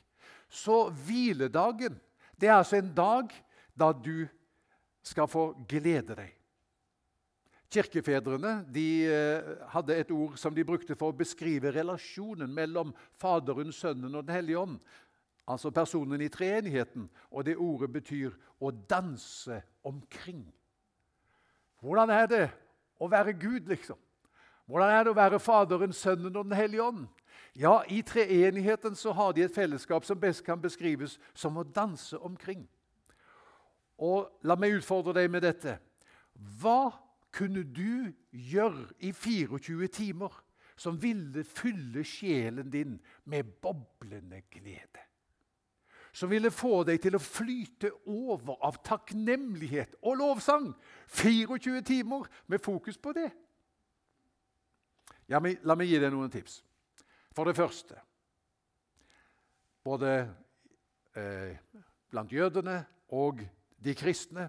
Så 0.50 0.88
hviledagen 1.06 2.00
det 2.40 2.50
er 2.50 2.60
altså 2.60 2.80
en 2.80 2.94
dag 2.96 3.30
da 3.78 3.92
du 3.94 4.26
skal 5.04 5.28
få 5.30 5.52
glede 5.70 6.16
deg. 6.16 6.32
Kirkefedrene 7.74 8.60
de 8.70 8.88
eh, 9.10 9.54
hadde 9.74 9.96
et 9.98 10.12
ord 10.14 10.36
som 10.38 10.54
de 10.54 10.66
brukte 10.66 10.96
for 10.98 11.10
å 11.10 11.18
beskrive 11.18 11.72
relasjonen 11.74 12.52
mellom 12.54 12.94
Faderen, 13.18 13.74
Sønnen 13.74 14.14
og 14.14 14.28
Den 14.28 14.36
hellige 14.38 14.62
ånd. 14.62 14.76
Altså 15.50 15.74
personen 15.74 16.22
i 16.22 16.30
treenigheten. 16.32 17.08
Og 17.32 17.46
det 17.46 17.58
ordet 17.58 17.90
betyr 17.92 18.36
'å 18.62 18.72
danse 18.72 19.62
omkring'. 19.84 20.52
Hvordan 21.84 22.10
er 22.16 22.28
det 22.32 22.44
å 22.96 23.10
være 23.12 23.34
Gud, 23.36 23.68
liksom? 23.68 23.98
Hvordan 24.72 24.94
er 24.94 25.04
det 25.04 25.12
å 25.12 25.18
være 25.18 25.40
Faderen, 25.44 25.92
Sønnen 25.94 26.36
og 26.36 26.46
Den 26.48 26.56
hellige 26.56 26.84
ånd? 26.84 27.08
Ja, 27.60 27.82
I 27.92 28.02
treenigheten 28.02 28.96
så 28.96 29.12
har 29.12 29.34
de 29.36 29.44
et 29.44 29.54
fellesskap 29.54 30.06
som 30.08 30.20
best 30.20 30.46
kan 30.46 30.62
beskrives 30.62 31.18
som 31.36 31.60
å 31.60 31.66
danse 31.68 32.18
omkring. 32.24 32.64
Og 34.00 34.32
La 34.48 34.56
meg 34.56 34.80
utfordre 34.80 35.14
deg 35.20 35.30
med 35.32 35.44
dette. 35.44 35.76
Hva 36.62 36.94
kunne 37.36 37.66
du 37.68 38.14
gjøre 38.32 38.88
i 39.04 39.12
24 39.12 39.92
timer 39.92 40.40
som 40.80 40.96
ville 41.02 41.44
fylle 41.44 42.06
sjelen 42.08 42.72
din 42.72 42.96
med 43.28 43.52
boblende 43.62 44.42
glede? 44.56 45.04
Som 46.14 46.30
ville 46.30 46.52
få 46.54 46.84
deg 46.86 47.02
til 47.02 47.18
å 47.18 47.22
flyte 47.22 47.90
over 48.06 48.60
av 48.62 48.78
takknemlighet 48.86 49.96
og 50.04 50.20
lovsang. 50.20 50.70
24 51.10 51.82
timer 51.82 52.28
med 52.48 52.62
fokus 52.62 53.00
på 53.02 53.16
det. 53.18 53.32
Ja, 55.30 55.40
men, 55.40 55.58
la 55.66 55.76
meg 55.80 55.90
gi 55.90 55.98
deg 55.98 56.14
noen 56.14 56.32
tips. 56.32 56.62
For 57.34 57.50
det 57.50 57.58
første 57.58 57.98
Både 59.84 60.10
eh, 61.20 61.58
blant 62.08 62.32
jødene 62.32 62.78
og 63.12 63.42
de 63.84 63.96
kristne 64.00 64.46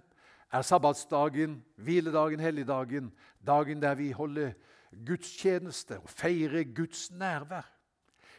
er 0.55 0.62
sabbatsdagen, 0.62 1.57
hviledagen, 1.83 2.38
helligdagen, 2.40 3.09
dagen 3.42 3.83
der 3.83 3.96
vi 3.98 4.12
holder 4.14 4.53
gudstjeneste 5.07 5.98
og 5.98 6.12
feirer 6.12 6.68
Guds 6.77 7.11
nærvær. 7.11 7.66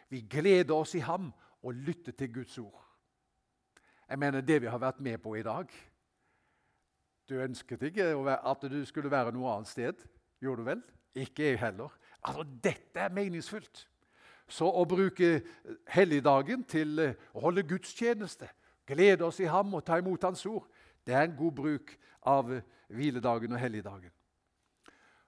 Vi 0.10 0.22
gleder 0.30 0.76
oss 0.76 0.96
i 0.96 1.04
ham 1.04 1.34
og 1.62 1.74
lytter 1.74 2.16
til 2.16 2.34
Guds 2.34 2.58
ord. 2.58 2.85
Jeg 4.10 4.20
mener 4.20 4.41
det 4.41 4.62
vi 4.62 4.70
har 4.70 4.82
vært 4.82 5.00
med 5.02 5.18
på 5.22 5.36
i 5.36 5.44
dag. 5.44 5.70
Du 7.30 7.39
ønsket 7.41 7.82
ikke 7.82 8.12
at 8.36 8.62
du 8.70 8.86
skulle 8.86 9.12
være 9.12 9.34
noe 9.34 9.56
annet 9.56 9.70
sted. 9.70 10.06
Gjorde 10.41 10.62
du 10.62 10.68
vel? 10.70 10.84
Ikke 11.15 11.44
jeg 11.44 11.60
heller. 11.60 11.89
Altså, 12.24 12.46
Dette 12.63 13.00
er 13.00 13.13
meningsfullt. 13.13 13.88
Så 14.48 14.68
å 14.70 14.84
bruke 14.86 15.39
helligdagen 15.89 16.63
til 16.70 17.00
eh, 17.02 17.15
å 17.34 17.48
holde 17.48 17.63
gudstjeneste, 17.65 18.46
glede 18.86 19.26
oss 19.26 19.39
i 19.41 19.48
ham 19.50 19.74
og 19.74 19.82
ta 19.88 19.98
imot 19.98 20.22
Hans 20.24 20.46
ord, 20.46 20.68
det 21.06 21.15
er 21.15 21.26
en 21.26 21.38
god 21.38 21.56
bruk 21.58 21.96
av 22.22 22.52
eh, 22.54 22.62
hviledagen 22.94 23.56
og 23.56 23.60
helligdagen. 23.60 24.13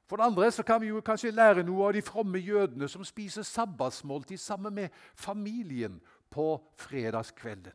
For 0.08 0.22
det 0.22 0.28
andre 0.30 0.52
så 0.54 0.64
kan 0.64 0.82
vi 0.82 0.92
jo 0.92 1.02
kanskje 1.02 1.34
lære 1.34 1.66
noe 1.66 1.90
av 1.90 1.98
de 1.98 2.06
fromme 2.06 2.40
jødene 2.40 2.88
som 2.88 3.04
spiser 3.04 3.44
sabbatsmåltid 3.44 4.38
sammen 4.38 4.74
med 4.74 4.94
familien 5.16 5.98
på 6.30 6.54
fredagskvelden. 6.78 7.74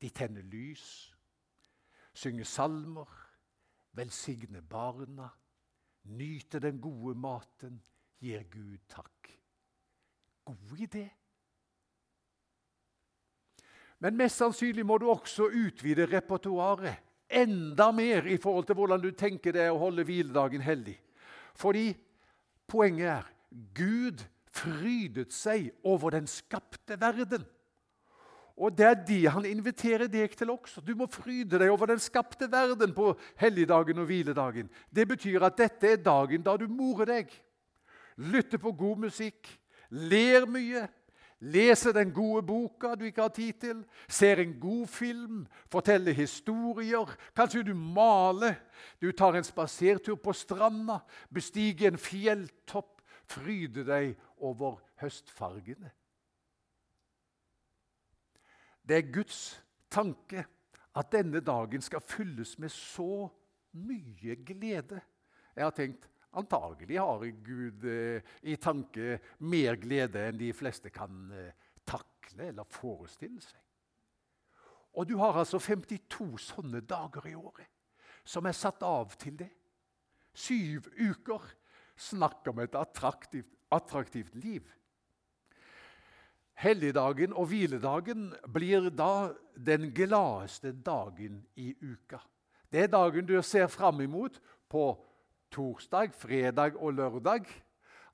De 0.00 0.10
tenner 0.12 0.44
lys, 0.52 0.86
synger 2.14 2.44
salmer, 2.44 3.10
velsigner 3.96 4.60
barna, 4.60 5.28
nyter 6.04 6.60
den 6.60 6.80
gode 6.80 7.16
maten, 7.18 7.80
gir 8.20 8.44
Gud 8.52 8.82
takk. 8.88 9.30
God 10.44 10.80
idé. 10.80 11.06
Men 13.98 14.16
mest 14.16 14.36
sannsynlig 14.36 14.84
må 14.86 14.98
du 15.00 15.08
også 15.10 15.48
utvide 15.48 16.06
repertoaret 16.10 17.02
enda 17.32 17.88
mer 17.96 18.28
i 18.28 18.36
forhold 18.38 18.68
til 18.68 18.78
hvordan 18.78 19.02
du 19.02 19.10
tenker 19.16 19.56
deg 19.56 19.72
å 19.72 19.80
holde 19.80 20.04
hviledagen 20.06 20.62
hellig. 20.62 20.98
Fordi 21.56 21.88
poenget 22.68 23.08
er 23.16 23.30
Gud 23.74 24.22
frydet 24.52 25.32
seg 25.34 25.70
over 25.84 26.14
den 26.14 26.28
skapte 26.30 26.98
verden. 27.00 27.44
Og 28.56 28.72
det 28.72 28.86
er 28.86 29.00
det 29.04 29.22
han 29.34 29.44
inviterer 29.44 30.08
deg 30.08 30.32
til 30.36 30.50
også. 30.54 30.80
Du 30.80 30.94
må 30.96 31.08
fryde 31.12 31.58
deg 31.60 31.68
over 31.68 31.90
den 31.90 32.00
skapte 32.00 32.48
verden 32.50 32.94
på 32.96 33.12
helligdagen 33.36 34.00
og 34.00 34.08
hviledagen. 34.08 34.70
Det 34.88 35.04
betyr 35.08 35.44
at 35.44 35.58
dette 35.58 35.90
er 35.92 36.00
dagen 36.00 36.44
da 36.44 36.56
du 36.56 36.64
morer 36.68 37.10
deg, 37.10 37.34
lytter 38.16 38.60
på 38.62 38.72
god 38.72 39.02
musikk, 39.04 39.50
ler 39.92 40.48
mye, 40.48 40.86
leser 41.44 41.92
den 41.92 42.14
gode 42.16 42.46
boka 42.48 42.94
du 42.96 43.04
ikke 43.04 43.26
har 43.26 43.34
tid 43.36 43.60
til, 43.60 43.84
ser 44.08 44.40
en 44.40 44.56
god 44.60 44.86
film, 44.88 45.44
forteller 45.72 46.16
historier. 46.16 47.12
Kanskje 47.36 47.66
du 47.68 47.74
maler, 47.76 48.56
du 49.02 49.10
tar 49.12 49.36
en 49.36 49.44
spasertur 49.44 50.16
på 50.16 50.32
stranda, 50.32 51.02
bestiger 51.28 51.92
en 51.92 52.00
fjelltopp, 52.00 53.02
fryder 53.28 53.84
deg 53.84 54.16
over 54.40 54.80
høstfargene. 55.02 55.92
Det 58.86 58.96
er 58.96 59.12
Guds 59.12 59.40
tanke 59.90 60.44
at 60.96 61.12
denne 61.12 61.40
dagen 61.44 61.82
skal 61.82 62.04
fylles 62.04 62.56
med 62.62 62.70
så 62.72 63.26
mye 63.76 64.36
glede. 64.46 65.00
Jeg 65.56 65.64
har 65.64 65.74
tenkt 65.76 66.08
antagelig 66.36 66.98
har 67.00 67.24
Gud 67.44 67.84
eh, 67.84 68.22
i 68.42 68.56
tanke 68.60 69.18
mer 69.38 69.78
glede 69.80 70.26
enn 70.28 70.38
de 70.40 70.52
fleste 70.54 70.92
kan 70.92 71.30
eh, 71.32 71.54
takle 71.86 72.50
eller 72.50 72.68
forestille 72.70 73.40
seg. 73.40 73.62
Og 74.96 75.08
du 75.08 75.16
har 75.20 75.36
altså 75.36 75.58
52 75.60 76.28
sånne 76.50 76.80
dager 76.80 77.26
i 77.28 77.34
året 77.36 77.72
som 78.26 78.46
er 78.48 78.56
satt 78.56 78.82
av 78.82 79.12
til 79.20 79.36
det. 79.38 79.50
Syv 80.36 80.88
uker. 80.98 81.44
Snakk 81.96 82.48
om 82.50 82.58
et 82.60 82.74
attraktivt, 82.76 83.48
attraktivt 83.72 84.34
liv. 84.36 84.66
Helligdagen 86.56 87.34
og 87.36 87.50
hviledagen 87.50 88.30
blir 88.52 88.88
da 88.88 89.34
den 89.56 89.90
gladeste 89.94 90.72
dagen 90.72 91.42
i 91.56 91.74
uka. 91.82 92.22
Det 92.72 92.86
er 92.86 92.92
dagen 92.92 93.26
du 93.28 93.36
ser 93.42 93.66
fram 93.68 94.00
imot 94.00 94.40
på 94.68 94.86
torsdag, 95.52 96.14
fredag 96.16 96.76
og 96.80 96.94
lørdag. 96.94 97.44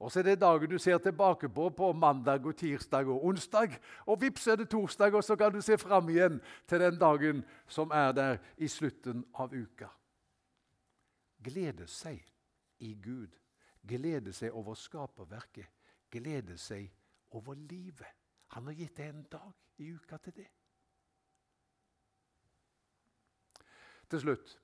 Og 0.03 0.11
så 0.11 0.19
er 0.19 0.23
det 0.23 0.41
dagen 0.41 0.71
du 0.71 0.79
ser 0.79 0.99
tilbake 0.99 1.49
på 1.49 1.69
på 1.71 1.93
mandag, 1.93 2.47
og 2.47 2.57
tirsdag 2.57 3.07
og 3.07 3.25
onsdag. 3.25 3.79
Og 4.07 4.21
vips 4.21 4.47
er 4.47 4.57
det 4.57 4.69
torsdag, 4.71 5.15
og 5.15 5.25
så 5.25 5.37
kan 5.37 5.53
du 5.53 5.61
se 5.61 5.79
fram 5.79 6.09
igjen 6.09 6.41
til 6.69 6.81
den 6.81 6.99
dagen 6.99 7.45
som 7.69 7.91
er 7.95 8.13
der 8.13 8.39
i 8.59 8.69
slutten 8.69 9.25
av 9.35 9.55
uka. 9.55 9.87
Glede 11.45 11.87
seg 11.87 12.19
i 12.81 12.95
Gud. 12.95 13.31
Glede 13.89 14.33
seg 14.33 14.51
over 14.51 14.75
skaperverket. 14.75 15.71
Glede 16.11 16.59
seg 16.59 16.91
over 17.31 17.55
livet. 17.55 18.22
Han 18.53 18.69
har 18.69 18.77
gitt 18.77 18.97
deg 18.97 19.13
en 19.13 19.23
dag 19.33 19.81
i 19.81 19.93
uka 19.93 20.19
til 20.23 20.37
det. 20.43 20.49
Til 24.13 24.21
slutt 24.21 24.59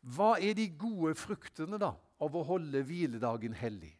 hva 0.00 0.34
er 0.40 0.54
de 0.56 0.64
gode 0.80 1.12
fruktene 1.18 1.76
da 1.80 1.90
av 2.24 2.36
å 2.36 2.44
holde 2.48 2.80
hviledagen 2.88 3.52
hellig? 3.56 3.92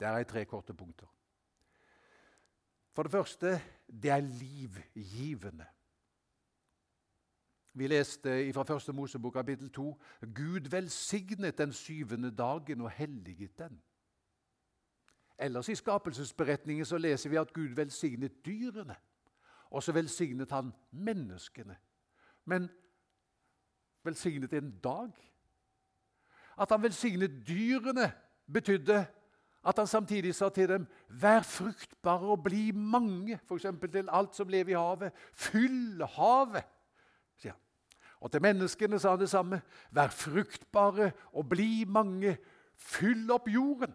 Der 0.00 0.18
er 0.18 0.26
tre 0.28 0.42
korte 0.44 0.74
punkter. 0.76 1.08
For 2.92 3.06
det 3.06 3.14
første 3.14 3.54
det 3.88 4.10
er 4.12 4.20
livgivende. 4.20 5.66
Vi 7.74 7.88
leste 7.88 8.36
fra 8.54 8.76
1. 8.76 8.92
Mosebok 8.94 9.34
kapittel 9.34 9.72
2 9.72 9.86
Gud 10.36 10.68
velsignet 10.70 11.58
den 11.58 11.72
syvende 11.72 12.30
dagen 12.30 12.84
og 12.84 12.90
helliget 12.90 13.58
den. 13.58 13.80
Ellers 15.38 15.68
i 15.68 15.74
skapelsesberetningen 15.74 16.86
så 16.86 16.98
leser 16.98 17.30
vi 17.30 17.36
at 17.36 17.52
Gud 17.52 17.74
velsignet 17.74 18.44
dyrene. 18.46 18.96
Og 19.70 19.82
så 19.82 19.92
velsignet 19.92 20.50
han 20.50 20.72
menneskene. 20.90 21.76
Men 22.44 22.68
velsignet 24.04 24.52
en 24.52 24.70
dag? 24.84 25.10
At 26.58 26.70
han 26.70 26.82
velsignet 26.82 27.42
dyrene, 27.48 28.12
betydde 28.52 29.06
at 29.64 29.78
han 29.78 29.86
samtidig 29.86 30.34
sa 30.34 30.48
til 30.48 30.68
dem 30.68 30.86
Vær 31.08 31.40
fruktbare 31.40 32.26
og 32.26 32.42
bli 32.44 32.70
mange, 32.70 33.40
f.eks. 33.48 33.66
til 33.92 34.08
alt 34.12 34.36
som 34.36 34.48
lever 34.48 34.70
i 34.70 34.78
havet. 34.78 35.12
Fyll 35.32 36.04
havet, 36.16 36.64
sier 37.36 37.52
han. 37.52 37.60
Og 38.20 38.32
til 38.32 38.42
menneskene 38.42 38.98
sa 38.98 39.10
han 39.10 39.20
det 39.20 39.30
samme. 39.30 39.62
Vær 39.90 40.08
fruktbare 40.08 41.10
og 41.32 41.48
bli 41.48 41.84
mange. 41.88 42.36
Fyll 42.76 43.30
opp 43.30 43.48
jorden. 43.48 43.94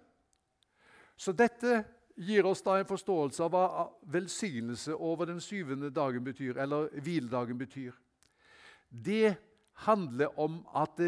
Så 1.19 1.33
dette 1.35 1.81
gir 2.19 2.47
oss 2.47 2.61
da 2.63 2.77
en 2.79 2.87
forståelse 2.87 3.43
av 3.43 3.51
hva 3.51 3.85
velsignelse 4.11 4.95
over 4.95 5.27
den 5.27 5.41
syvende 5.43 5.91
dagen 5.91 6.23
betyr, 6.23 6.59
eller 6.59 6.87
hviledagen 6.95 7.59
betyr. 7.59 7.95
Det 8.89 9.35
handler 9.85 10.39
om 10.39 10.61
at 10.75 10.99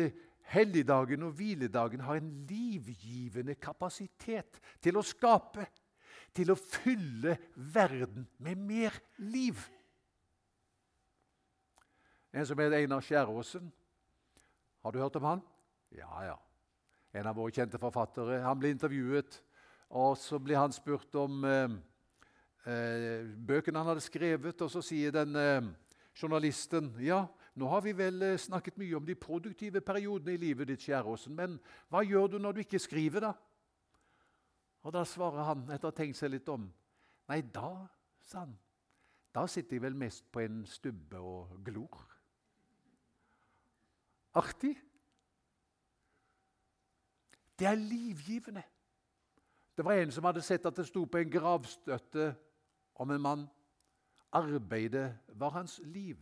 helligdagen 0.51 1.23
og 1.27 1.35
hviledagen 1.39 2.03
har 2.03 2.19
en 2.19 2.31
livgivende 2.49 3.55
kapasitet 3.55 4.59
til 4.83 4.99
å 4.99 5.05
skape, 5.05 5.67
til 6.35 6.51
å 6.51 6.59
fylle 6.59 7.37
verden 7.55 8.27
med 8.39 8.59
mer 8.59 8.95
liv. 9.19 9.59
En 12.31 12.47
som 12.47 12.59
heter 12.59 12.79
Einar 12.79 13.03
Skjæråsen. 13.03 13.71
Har 14.81 14.91
du 14.91 14.99
hørt 14.99 15.15
om 15.19 15.27
han? 15.27 15.41
Ja, 15.91 16.11
ja. 16.23 16.37
En 17.13 17.27
av 17.27 17.35
våre 17.35 17.51
kjente 17.51 17.79
forfattere. 17.79 18.39
Han 18.43 18.59
ble 18.59 18.71
intervjuet 18.71 19.41
og 19.91 20.15
så 20.17 20.39
blir 20.39 20.59
han 20.59 20.71
spurt 20.71 21.15
om 21.19 21.43
eh, 21.43 21.73
eh, 22.65 23.27
bøkene 23.47 23.81
han 23.81 23.91
hadde 23.91 24.03
skrevet, 24.05 24.63
og 24.63 24.71
så 24.71 24.81
sier 24.85 25.11
den 25.15 25.35
eh, 25.35 25.67
journalisten 26.15 26.93
ja, 27.03 27.25
nå 27.59 27.67
har 27.67 27.83
vi 27.83 27.93
vel 27.97 28.23
eh, 28.23 28.39
snakket 28.39 28.79
mye 28.79 28.95
om 28.95 29.05
de 29.07 29.17
produktive 29.19 29.81
periodene 29.83 30.37
i 30.37 30.39
livet 30.39 30.71
ditt, 30.71 30.85
Skjæråsen, 30.85 31.35
men 31.35 31.59
hva 31.91 32.05
gjør 32.07 32.31
du 32.31 32.37
når 32.39 32.55
du 32.55 32.63
ikke 32.63 32.79
skriver, 32.79 33.27
da? 33.27 33.33
Og 34.81 34.95
Da 34.95 35.03
svarer 35.05 35.45
han, 35.45 35.67
etter 35.69 35.89
å 35.89 35.91
ha 35.91 35.97
tenkt 35.97 36.17
seg 36.17 36.31
litt 36.33 36.47
om, 36.49 36.69
nei, 37.29 37.41
da, 37.53 37.83
sa 38.23 38.45
han, 38.45 38.55
da 39.35 39.43
sitter 39.47 39.77
jeg 39.77 39.83
vel 39.83 39.99
mest 39.99 40.25
på 40.31 40.41
en 40.43 40.63
stubbe 40.67 41.19
og 41.19 41.59
glor. 41.67 42.07
Artig. 44.39 44.73
Det 47.59 47.67
er 47.67 47.77
livgivende. 47.77 48.63
Det 49.77 49.85
var 49.85 49.93
en 49.93 50.11
som 50.11 50.27
hadde 50.27 50.43
sett 50.43 50.65
at 50.65 50.75
det 50.75 50.85
sto 50.87 51.05
på 51.05 51.21
en 51.21 51.31
gravstøtte 51.31 52.33
om 52.99 53.11
en 53.11 53.21
mann. 53.21 53.47
Arbeidet 54.31 55.13
var 55.27 55.55
hans 55.55 55.79
liv. 55.83 56.17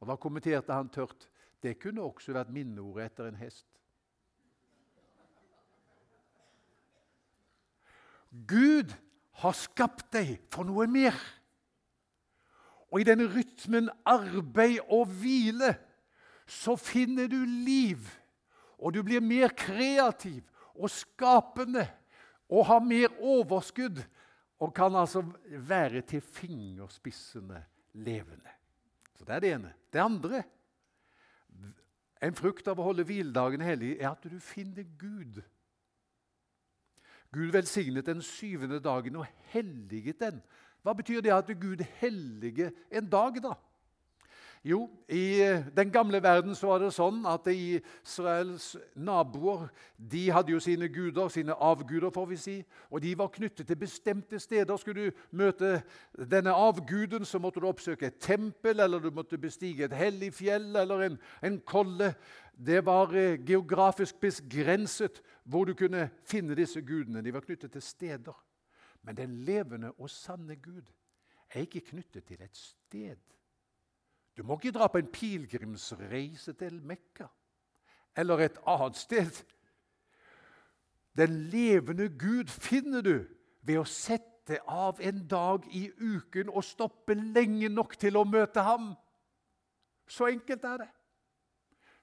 Og 0.00 0.08
Da 0.08 0.16
kommenterte 0.16 0.72
han 0.72 0.88
tørt 0.88 1.28
det 1.64 1.78
kunne 1.80 2.02
også 2.04 2.34
vært 2.36 2.52
minneordet 2.52 3.06
etter 3.06 3.30
en 3.30 3.38
hest. 3.40 3.64
Gud 8.48 8.92
har 9.40 9.56
skapt 9.56 10.10
deg 10.12 10.36
for 10.52 10.68
noe 10.68 10.84
mer. 10.90 11.16
Og 12.92 13.00
i 13.00 13.06
denne 13.08 13.30
rytmen 13.32 13.88
arbeid 14.04 14.82
og 14.92 15.08
hvile 15.08 15.72
så 16.44 16.76
finner 16.76 17.30
du 17.32 17.40
liv. 17.46 18.04
Og 18.76 18.92
du 18.92 19.00
blir 19.06 19.24
mer 19.24 19.54
kreativ 19.56 20.44
og 20.74 20.92
skapende 20.92 21.86
og 22.54 22.68
har 22.70 22.84
mer 22.84 23.14
overskudd 23.20 24.04
Og 24.62 24.70
kan 24.74 24.94
altså 24.94 25.24
være 25.66 26.00
til 26.06 26.20
fingerspissene 26.20 27.58
levende. 27.92 28.52
Så 29.14 29.24
Det 29.24 29.34
er 29.34 29.40
det 29.40 29.52
ene. 29.52 29.72
Det 29.92 30.00
andre 30.00 30.42
En 32.22 32.34
frukt 32.34 32.68
av 32.68 32.78
å 32.78 32.86
holde 32.86 33.04
hviledagen 33.04 33.60
hellig 33.60 33.98
er 33.98 34.08
at 34.08 34.22
du 34.24 34.38
finner 34.40 34.86
Gud. 34.98 35.42
Gud 37.34 37.50
velsignet 37.52 38.06
den 38.06 38.22
syvende 38.22 38.78
dagen 38.80 39.16
og 39.16 39.26
helliget 39.52 40.20
den. 40.20 40.38
Hva 40.80 40.94
betyr 40.96 41.20
det 41.20 41.34
at 41.34 41.50
Gud 41.60 41.82
helliger 42.00 42.70
en 42.90 43.10
dag, 43.10 43.42
da? 43.42 43.52
Jo, 44.64 44.90
i 45.08 45.42
eh, 45.42 45.66
den 45.76 45.90
gamle 45.92 46.22
verden 46.22 46.54
så 46.56 46.70
var 46.70 46.78
det 46.80 46.94
sånn 46.96 47.18
at 47.28 47.44
Israels 47.52 48.70
naboer 48.96 49.66
de 50.00 50.22
hadde 50.32 50.54
jo 50.54 50.60
sine 50.64 50.88
guder, 50.88 51.28
sine 51.28 51.52
avguder, 51.52 52.08
får 52.14 52.30
vi 52.30 52.38
si, 52.40 52.54
og 52.88 53.02
de 53.04 53.12
var 53.20 53.28
knyttet 53.34 53.68
til 53.68 53.76
bestemte 53.76 54.40
steder. 54.40 54.80
Skulle 54.80 55.10
du 55.10 55.26
møte 55.36 55.82
denne 56.16 56.54
avguden, 56.56 57.28
så 57.28 57.42
måtte 57.44 57.60
du 57.60 57.68
oppsøke 57.68 58.08
et 58.08 58.16
tempel, 58.24 58.80
eller 58.80 59.04
du 59.04 59.10
måtte 59.12 59.36
bestige 59.42 59.84
et 59.84 59.98
hellig 60.00 60.32
fjell 60.32 60.72
eller 60.80 61.10
en, 61.10 61.20
en 61.44 61.60
kolle. 61.68 62.14
Det 62.56 62.80
var 62.88 63.12
eh, 63.20 63.36
geografisk 63.44 64.16
begrenset 64.24 65.20
hvor 65.44 65.68
du 65.68 65.74
kunne 65.76 66.08
finne 66.24 66.56
disse 66.56 66.80
gudene. 66.80 67.20
De 67.20 67.36
var 67.36 67.44
knyttet 67.44 67.76
til 67.76 67.84
steder. 67.84 68.40
Men 69.04 69.20
den 69.20 69.36
levende 69.44 69.92
og 69.98 70.08
sanne 70.08 70.56
Gud 70.56 70.88
er 71.52 71.68
ikke 71.68 71.84
knyttet 71.92 72.24
til 72.24 72.40
et 72.40 72.56
sted. 72.56 73.20
Du 74.36 74.42
må 74.42 74.56
ikke 74.58 74.74
dra 74.74 74.88
på 74.90 74.98
en 74.98 75.10
pilegrimsreise 75.12 76.52
til 76.58 76.80
Mekka 76.82 77.28
eller 78.16 78.44
et 78.44 78.58
annet 78.66 78.96
sted. 78.96 79.44
Den 81.18 81.36
levende 81.50 82.08
Gud 82.18 82.50
finner 82.50 83.02
du 83.02 83.24
ved 83.62 83.78
å 83.78 83.86
sette 83.88 84.58
av 84.68 85.00
en 85.00 85.22
dag 85.30 85.66
i 85.72 85.86
uken 85.98 86.50
og 86.50 86.66
stoppe 86.66 87.14
lenge 87.14 87.70
nok 87.72 87.96
til 87.98 88.18
å 88.18 88.26
møte 88.28 88.62
ham. 88.66 88.92
Så 90.06 90.28
enkelt 90.28 90.64
er 90.68 90.82
det. 90.84 90.90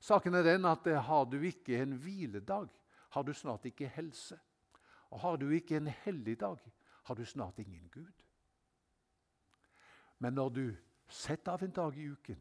Saken 0.02 0.36
er 0.36 0.48
den 0.48 0.66
at 0.66 0.88
eh, 0.90 0.98
har 0.98 1.28
du 1.30 1.38
ikke 1.46 1.78
en 1.84 1.94
hviledag, 2.02 2.72
har 3.14 3.24
du 3.24 3.34
snart 3.38 3.68
ikke 3.70 3.92
helse. 3.94 4.40
Og 5.12 5.20
har 5.22 5.38
du 5.38 5.52
ikke 5.54 5.78
en 5.78 5.92
helligdag, 6.06 6.58
har 7.04 7.16
du 7.16 7.26
snart 7.26 7.60
ingen 7.60 7.90
Gud. 7.94 8.26
Men 10.18 10.34
når 10.34 10.50
du 10.50 10.66
Sett 11.12 11.48
av 11.48 11.64
en 11.64 11.72
dag 11.72 11.98
i 11.98 12.06
uken 12.08 12.40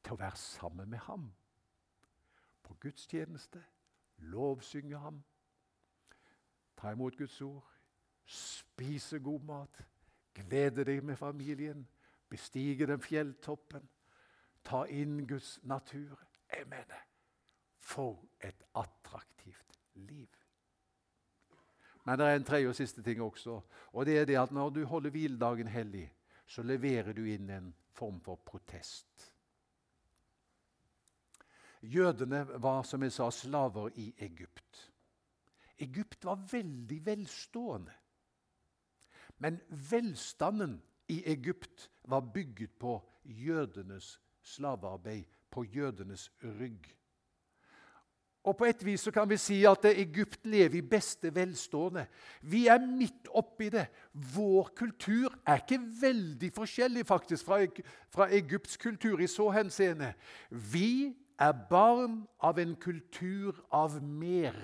til 0.00 0.14
å 0.14 0.16
være 0.16 0.38
sammen 0.40 0.88
med 0.88 1.02
ham. 1.04 1.26
På 2.64 2.74
gudstjeneste, 2.80 3.60
lovsynge 4.32 4.96
ham, 4.96 5.18
ta 6.80 6.94
imot 6.96 7.18
Guds 7.18 7.36
ord, 7.44 7.68
spise 8.24 9.20
god 9.20 9.44
mat, 9.44 9.84
glede 10.34 10.88
deg 10.88 11.04
med 11.04 11.20
familien, 11.20 11.84
bestige 12.32 12.88
den 12.88 13.04
fjelltoppen, 13.04 13.84
ta 14.64 14.86
inn 14.88 15.20
Guds 15.28 15.58
natur. 15.62 16.16
Jeg 16.48 16.64
mener, 16.72 17.06
for 17.78 18.24
et 18.40 18.64
attraktivt 18.74 19.80
liv. 19.94 20.28
Men 22.04 22.18
det 22.18 22.26
er 22.26 22.36
en 22.40 22.48
tredje 22.48 22.68
og 22.72 22.78
siste 22.78 23.02
ting 23.02 23.20
også. 23.22 23.60
og 23.92 24.06
det 24.06 24.18
er 24.18 24.24
det 24.24 24.38
at 24.40 24.52
Når 24.52 24.70
du 24.70 24.84
holder 24.84 25.10
hviledagen 25.10 25.68
hellig, 25.68 26.12
så 26.46 26.62
leverer 26.62 27.12
du 27.12 27.24
inn 27.24 27.50
en 27.50 27.74
form 27.96 28.20
for 28.20 28.36
protest. 28.44 29.32
Jødene 31.82 32.44
var 32.62 32.82
som 32.82 33.02
jeg 33.02 33.12
sa, 33.12 33.30
slaver 33.30 33.90
i 33.94 34.10
Egypt. 34.18 34.92
Egypt 35.78 36.24
var 36.24 36.40
veldig 36.50 36.98
velstående. 37.06 37.92
Men 39.38 39.60
velstanden 39.90 40.78
i 41.08 41.22
Egypt 41.28 41.90
var 42.08 42.20
bygget 42.20 42.78
på 42.78 42.98
jødenes 43.24 44.20
slavearbeid, 44.42 45.24
på 45.50 45.64
jødenes 45.64 46.30
rygg. 46.42 46.96
Og 48.46 48.54
På 48.56 48.64
et 48.68 48.84
vis 48.86 49.02
så 49.02 49.10
kan 49.10 49.26
vi 49.26 49.36
si 49.42 49.56
at 49.66 49.84
Egypt 49.90 50.46
lever 50.46 50.78
i 50.78 50.86
beste 50.86 51.32
velstående. 51.34 52.06
Vi 52.42 52.66
er 52.70 52.78
midt 52.78 53.26
oppi 53.34 53.72
det. 53.74 53.88
Vår 54.36 54.70
kultur 54.78 55.34
er 55.42 55.64
ikke 55.64 55.80
veldig 56.00 56.52
forskjellig 56.54 57.02
faktisk 57.06 57.48
fra, 57.48 57.58
fra 58.14 58.30
Egypts 58.30 58.78
kultur 58.78 59.18
i 59.20 59.26
så 59.26 59.50
henseende. 59.50 60.12
Vi 60.50 61.16
er 61.42 61.58
barn 61.70 62.22
av 62.38 62.62
en 62.62 62.76
kultur 62.78 63.58
av 63.74 63.98
mer. 64.02 64.54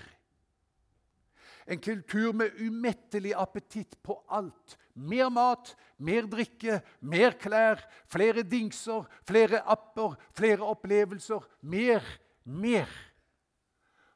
En 1.66 1.82
kultur 1.82 2.32
med 2.32 2.54
umettelig 2.62 3.34
appetitt 3.34 3.98
på 4.02 4.14
alt. 4.30 4.78
Mer 4.94 5.30
mat, 5.30 5.74
mer 5.98 6.26
drikke, 6.30 6.80
mer 7.00 7.34
klær, 7.40 7.82
flere 8.06 8.46
dingser, 8.46 9.06
flere 9.26 9.62
apper, 9.66 10.14
flere 10.38 10.70
opplevelser. 10.70 11.42
Mer, 11.62 12.06
mer. 12.44 12.90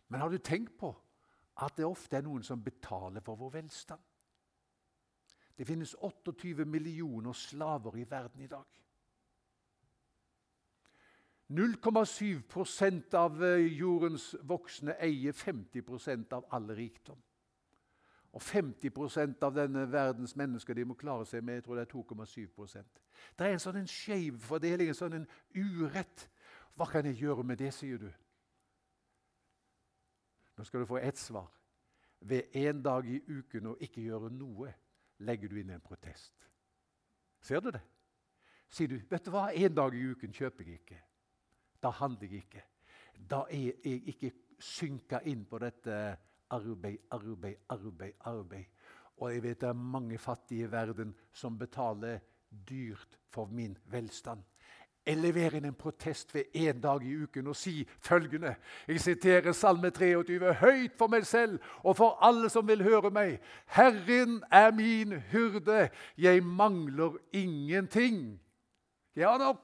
Men 0.08 0.20
har 0.20 0.30
du 0.30 0.38
tenkt 0.38 0.76
på 0.78 0.92
at 1.62 1.76
det 1.76 1.86
ofte 1.86 2.18
er 2.18 2.26
noen 2.26 2.44
som 2.44 2.62
betaler 2.62 3.24
for 3.24 3.38
vår 3.40 3.54
velstand? 3.58 4.02
Det 5.56 5.66
finnes 5.66 5.94
28 5.94 6.64
millioner 6.68 7.32
slaver 7.32 7.96
i 7.96 8.04
verden 8.10 8.42
i 8.44 8.46
dag. 8.46 8.66
0,7% 11.48 13.14
av 13.14 13.44
eh, 13.44 13.78
jordens 13.78 14.34
voksne 14.42 14.96
eier 15.00 15.32
50% 15.32 16.34
av 16.34 16.46
all 16.50 16.66
rikdom. 16.74 17.18
Og 18.36 18.42
50% 18.42 19.44
av 19.46 19.54
denne 19.54 19.86
verdens 19.88 20.34
mennesker 20.36 20.74
de 20.74 20.84
må 20.84 20.96
klare 20.98 21.24
seg 21.24 21.44
med 21.46 21.60
jeg 21.60 21.64
tror 21.64 21.78
det 21.78 21.86
er 21.86 21.92
2,7% 21.94 22.98
Det 23.38 23.46
er 23.46 23.54
en 23.54 23.62
sånn 23.62 23.86
skeiv 23.88 24.42
fordeling, 24.44 24.90
en 24.90 24.98
sånn 24.98 25.28
urett. 25.54 26.26
Hva 26.76 26.90
kan 26.90 27.06
jeg 27.06 27.22
gjøre 27.22 27.46
med 27.46 27.62
det, 27.62 27.72
sier 27.72 28.02
du? 28.02 28.10
Nå 30.56 30.64
skal 30.64 30.80
du 30.80 30.88
få 30.88 30.98
ett 30.98 31.18
svar. 31.18 31.48
Ved 32.20 32.56
én 32.56 32.82
dag 32.82 33.06
i 33.08 33.20
uken 33.28 33.72
å 33.72 33.76
ikke 33.80 34.04
gjøre 34.04 34.30
noe 34.32 34.72
legger 35.26 35.52
du 35.52 35.60
inn 35.60 35.70
en 35.70 35.84
protest. 35.84 36.32
Ser 37.40 37.60
du 37.60 37.70
det? 37.70 37.82
Sier 38.68 38.88
du 38.90 38.96
vet 39.10 39.24
du 39.24 39.30
hva, 39.30 39.50
én 39.52 39.74
dag 39.74 39.94
i 39.94 40.02
uken 40.10 40.32
kjøper 40.34 40.66
jeg 40.66 40.80
ikke. 40.80 41.02
Da 41.82 41.92
handler 42.00 42.32
jeg 42.32 42.46
ikke. 42.46 42.64
Da 43.16 43.44
er 43.52 43.76
jeg 43.84 44.02
ikke 44.12 44.32
synka 44.58 45.20
inn 45.28 45.44
på 45.46 45.60
dette 45.62 46.16
arbeid, 46.50 46.98
arbeid, 47.10 47.60
arbeid, 47.68 48.16
arbeid. 48.26 48.72
Og 49.16 49.32
jeg 49.32 49.42
vet 49.44 49.60
det 49.60 49.68
er 49.68 49.84
mange 49.96 50.18
fattige 50.18 50.66
i 50.66 50.72
verden 50.72 51.14
som 51.32 51.58
betaler 51.58 52.20
dyrt 52.68 53.18
for 53.32 53.46
min 53.46 53.76
velstand. 53.92 54.42
Jeg 55.06 55.20
leverer 55.22 55.54
inn 55.54 55.68
en 55.68 55.76
protest 55.78 56.32
ved 56.34 56.56
én 56.58 56.80
dag 56.82 57.02
i 57.06 57.12
uken 57.22 57.46
og 57.46 57.56
sier 57.56 57.86
følgende 58.02 58.56
Jeg 58.88 59.00
siterer 59.00 59.54
Salme 59.54 59.92
23 59.94 60.54
høyt 60.58 60.96
for 60.98 61.12
meg 61.12 61.26
selv 61.26 61.60
og 61.84 61.94
for 62.00 62.18
alle 62.26 62.50
som 62.50 62.66
vil 62.66 62.82
høre 62.82 63.12
meg. 63.14 63.36
Herren 63.70 64.40
er 64.50 64.72
min 64.74 65.14
hyrde, 65.30 65.88
jeg 66.18 66.42
mangler 66.42 67.20
ingenting. 67.32 68.40
Ja 69.16 69.36
nok. 69.38 69.62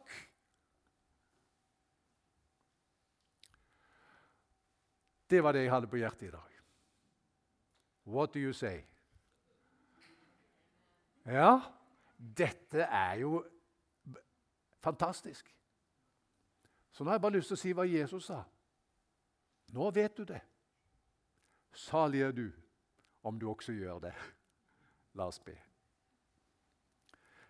Det 5.31 5.43
var 5.43 5.53
det 5.53 5.65
jeg 5.65 5.73
hadde 5.73 5.91
på 5.91 5.97
hjertet 5.97 6.29
i 6.29 6.31
dag. 6.31 6.49
What 8.07 8.35
do 8.35 8.39
you 8.39 8.53
say? 8.53 8.83
Ja, 11.27 11.59
dette 12.19 12.83
er 12.83 13.15
jo 13.15 13.43
Fantastisk. 14.83 15.49
Så 16.93 17.05
nå 17.05 17.11
har 17.11 17.17
jeg 17.17 17.25
bare 17.25 17.39
lyst 17.39 17.53
til 17.53 17.57
å 17.57 17.63
si 17.63 17.75
hva 17.77 17.87
Jesus 17.89 18.29
sa. 18.29 18.43
Nå 19.73 19.91
vet 19.95 20.17
du 20.19 20.25
det. 20.29 20.41
Salig 21.73 22.21
er 22.27 22.35
du 22.37 22.49
om 23.25 23.39
du 23.39 23.49
også 23.49 23.73
gjør 23.73 24.03
det. 24.09 24.15
La 25.17 25.29
oss 25.31 25.41
be. 25.41 25.55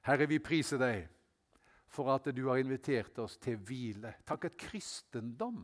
Herre, 0.07 0.27
vi 0.31 0.39
priser 0.43 0.79
deg 0.83 1.07
for 1.93 2.11
at 2.15 2.31
du 2.35 2.47
har 2.49 2.61
invitert 2.63 3.19
oss 3.23 3.37
til 3.43 3.59
hvile. 3.59 4.15
Takk 4.27 4.49
at 4.51 4.59
kristendom 4.59 5.63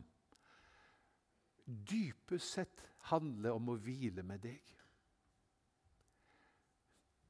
dypest 1.65 2.55
sett 2.57 2.85
handler 3.11 3.55
om 3.57 3.71
å 3.71 3.77
hvile 3.79 4.23
med 4.25 4.41
deg. 4.43 4.63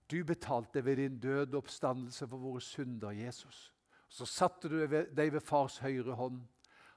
Du 0.10 0.23
betalte 0.25 0.82
ved 0.86 0.97
din 0.97 1.19
døde 1.21 1.58
oppstandelse 1.58 2.28
for 2.28 2.41
våre 2.41 2.62
synder, 2.65 3.13
Jesus. 3.13 3.67
Så 4.10 4.26
satte 4.26 4.69
du 4.69 4.80
deg 4.89 5.34
ved 5.34 5.43
fars 5.45 5.78
høyre 5.84 6.15
hånd, 6.17 6.41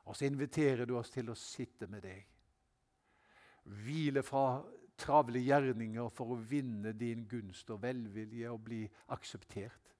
og 0.08 0.16
så 0.16 0.26
inviterer 0.26 0.88
du 0.88 0.96
oss 0.98 1.12
til 1.12 1.28
å 1.30 1.38
sitte 1.38 1.86
med 1.90 2.02
deg. 2.06 2.24
Hvile 3.84 4.24
fra 4.26 4.62
travle 4.98 5.42
gjerninger 5.42 6.10
for 6.14 6.34
å 6.34 6.40
vinne 6.48 6.94
din 6.96 7.26
gunst 7.28 7.70
og 7.70 7.82
velvilje 7.82 8.50
og 8.50 8.60
bli 8.66 8.82
akseptert. 9.14 9.92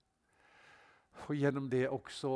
Og 1.28 1.36
gjennom 1.36 1.68
det 1.70 1.86
også 1.90 2.32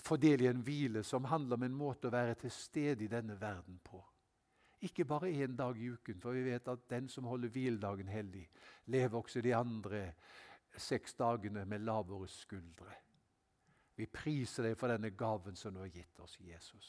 fordele 0.00 0.50
en 0.50 0.62
hvile 0.64 1.02
som 1.06 1.28
handler 1.30 1.58
om 1.58 1.66
en 1.66 1.76
måte 1.76 2.08
å 2.08 2.14
være 2.14 2.38
til 2.42 2.54
stede 2.54 3.06
i 3.06 3.12
denne 3.12 3.36
verden 3.40 3.78
på. 3.84 4.00
Ikke 4.86 5.04
bare 5.04 5.28
én 5.28 5.56
dag 5.56 5.76
i 5.76 5.90
uken, 5.92 6.20
for 6.22 6.32
vi 6.32 6.46
vet 6.46 6.68
at 6.72 6.86
den 6.88 7.08
som 7.12 7.26
holder 7.28 7.52
hviledagen 7.52 8.08
hellig, 8.08 8.46
lever 8.86 9.18
også 9.18 9.42
de 9.44 9.52
andre 9.54 10.06
seks 10.80 11.18
dagene 11.18 11.66
med 11.68 11.84
lavere 11.84 12.28
skuldre. 12.32 12.94
Vi 14.00 14.08
priser 14.08 14.64
deg 14.64 14.78
for 14.80 14.88
denne 14.88 15.12
gaven 15.12 15.58
som 15.58 15.74
du 15.74 15.82
har 15.82 15.92
gitt 15.92 16.20
oss, 16.24 16.38
Jesus. 16.40 16.88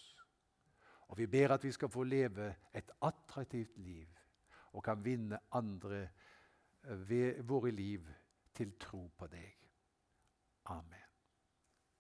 Og 1.12 1.18
vi 1.20 1.28
ber 1.28 1.58
at 1.58 1.64
vi 1.68 1.74
skal 1.76 1.92
få 1.92 2.06
leve 2.08 2.48
et 2.72 2.92
attraktivt 3.04 3.76
liv 3.84 4.08
og 4.72 4.84
kan 4.86 5.04
vinne 5.04 5.42
andre 5.52 6.06
ved 6.84 7.44
våre 7.44 7.72
liv 7.76 8.08
til 8.56 8.78
tro 8.80 9.10
på 9.18 9.28
deg. 9.28 9.58
Amen. 10.72 11.01